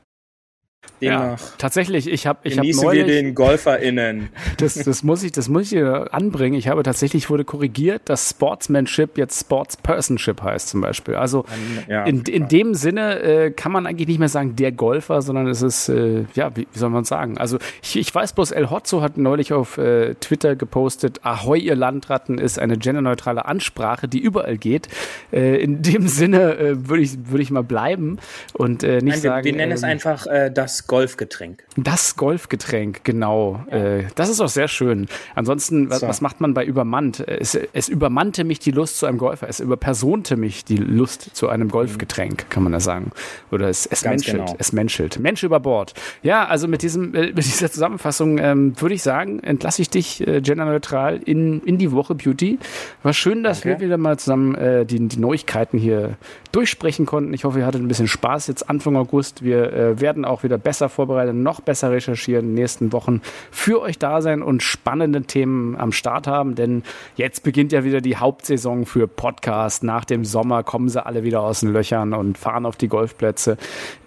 [1.02, 1.40] Demnach.
[1.40, 4.30] Ja, tatsächlich, ich habe ich habe neulich, wir den GolferInnen.
[4.58, 6.58] Das, das muss ich, das muss ich hier anbringen.
[6.58, 11.16] Ich habe tatsächlich wurde korrigiert, dass Sportsmanship jetzt Sportspersonship heißt zum Beispiel.
[11.16, 11.46] Also
[11.88, 15.48] ja, in, in dem Sinne äh, kann man eigentlich nicht mehr sagen der Golfer, sondern
[15.48, 17.38] es ist äh, ja wie, wie soll man sagen?
[17.38, 21.76] Also ich, ich weiß bloß, El Hotzo hat neulich auf äh, Twitter gepostet: Ahoi ihr
[21.76, 24.88] Landratten ist eine genderneutrale Ansprache, die überall geht.
[25.32, 28.18] Äh, in dem Sinne äh, würde ich würde ich mal bleiben
[28.54, 29.46] und äh, nicht Nein, sagen.
[29.46, 31.64] Wir nennen es ähm, einfach das Golfgetränk.
[31.76, 33.64] Das Golfgetränk, genau.
[33.70, 35.08] Äh, das ist auch sehr schön.
[35.36, 36.08] Ansonsten, was, so.
[36.08, 37.20] was macht man bei übermannt?
[37.20, 39.48] Es, es, übermannte mich die Lust zu einem Golfer.
[39.50, 43.12] Es überpersonte mich die Lust zu einem Golfgetränk, kann man da sagen.
[43.52, 44.38] Oder es, es menschelt.
[44.38, 44.56] Genau.
[44.58, 45.20] Es menschelt.
[45.20, 45.94] Mensch über Bord.
[46.24, 50.26] Ja, also mit, diesem, äh, mit dieser Zusammenfassung ähm, würde ich sagen, entlasse ich dich
[50.26, 52.60] äh, genderneutral in, in die Woche Beauty.
[53.04, 53.70] War schön, dass okay.
[53.70, 56.18] wir wieder mal zusammen äh, die, die Neuigkeiten hier
[56.52, 57.34] durchsprechen konnten.
[57.34, 59.44] Ich hoffe, ihr hattet ein bisschen Spaß jetzt Anfang August.
[59.44, 63.22] Wir äh, werden auch wieder besser vorbereitet, noch besser recherchieren in den nächsten Wochen
[63.52, 66.84] für euch da sein und spannende Themen am Start haben, denn
[67.16, 69.84] jetzt beginnt ja wieder die Hauptsaison für Podcast.
[69.84, 73.58] Nach dem Sommer kommen sie alle wieder aus den Löchern und fahren auf die Golfplätze.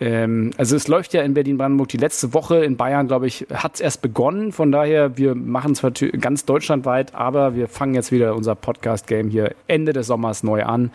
[0.01, 2.65] Ähm, also es läuft ja in Berlin-Brandenburg die letzte Woche.
[2.65, 4.53] In Bayern, glaube ich, hat es erst begonnen.
[4.53, 9.55] Von daher, wir machen zwar ganz deutschlandweit, aber wir fangen jetzt wieder unser Podcast-Game hier
[9.67, 10.91] Ende des Sommers neu an.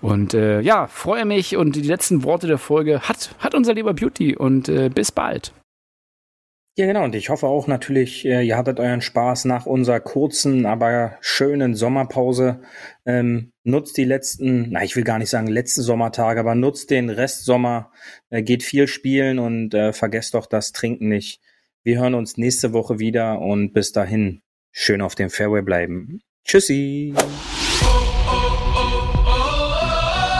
[0.00, 3.94] Und äh, ja, freue mich und die letzten Worte der Folge hat, hat unser lieber
[3.94, 5.17] Beauty und äh, bis bald.
[6.78, 7.02] Ja, genau.
[7.02, 11.74] Und ich hoffe auch natürlich, äh, ihr hattet euren Spaß nach unserer kurzen, aber schönen
[11.74, 12.60] Sommerpause.
[13.04, 17.10] Ähm, nutzt die letzten, na, ich will gar nicht sagen letzten Sommertage, aber nutzt den
[17.10, 17.90] Restsommer,
[18.30, 21.40] äh, geht viel spielen und äh, vergesst doch das Trinken nicht.
[21.82, 26.20] Wir hören uns nächste Woche wieder und bis dahin schön auf dem Fairway bleiben.
[26.44, 27.12] Tschüssi.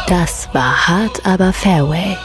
[0.06, 2.16] Das war hart, aber Fairway.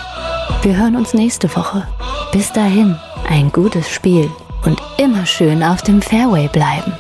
[0.62, 1.88] Wir hören uns nächste Woche.
[2.32, 2.98] Bis dahin,
[3.30, 4.30] ein gutes Spiel
[4.66, 6.94] und immer schön auf dem Fairway bleiben.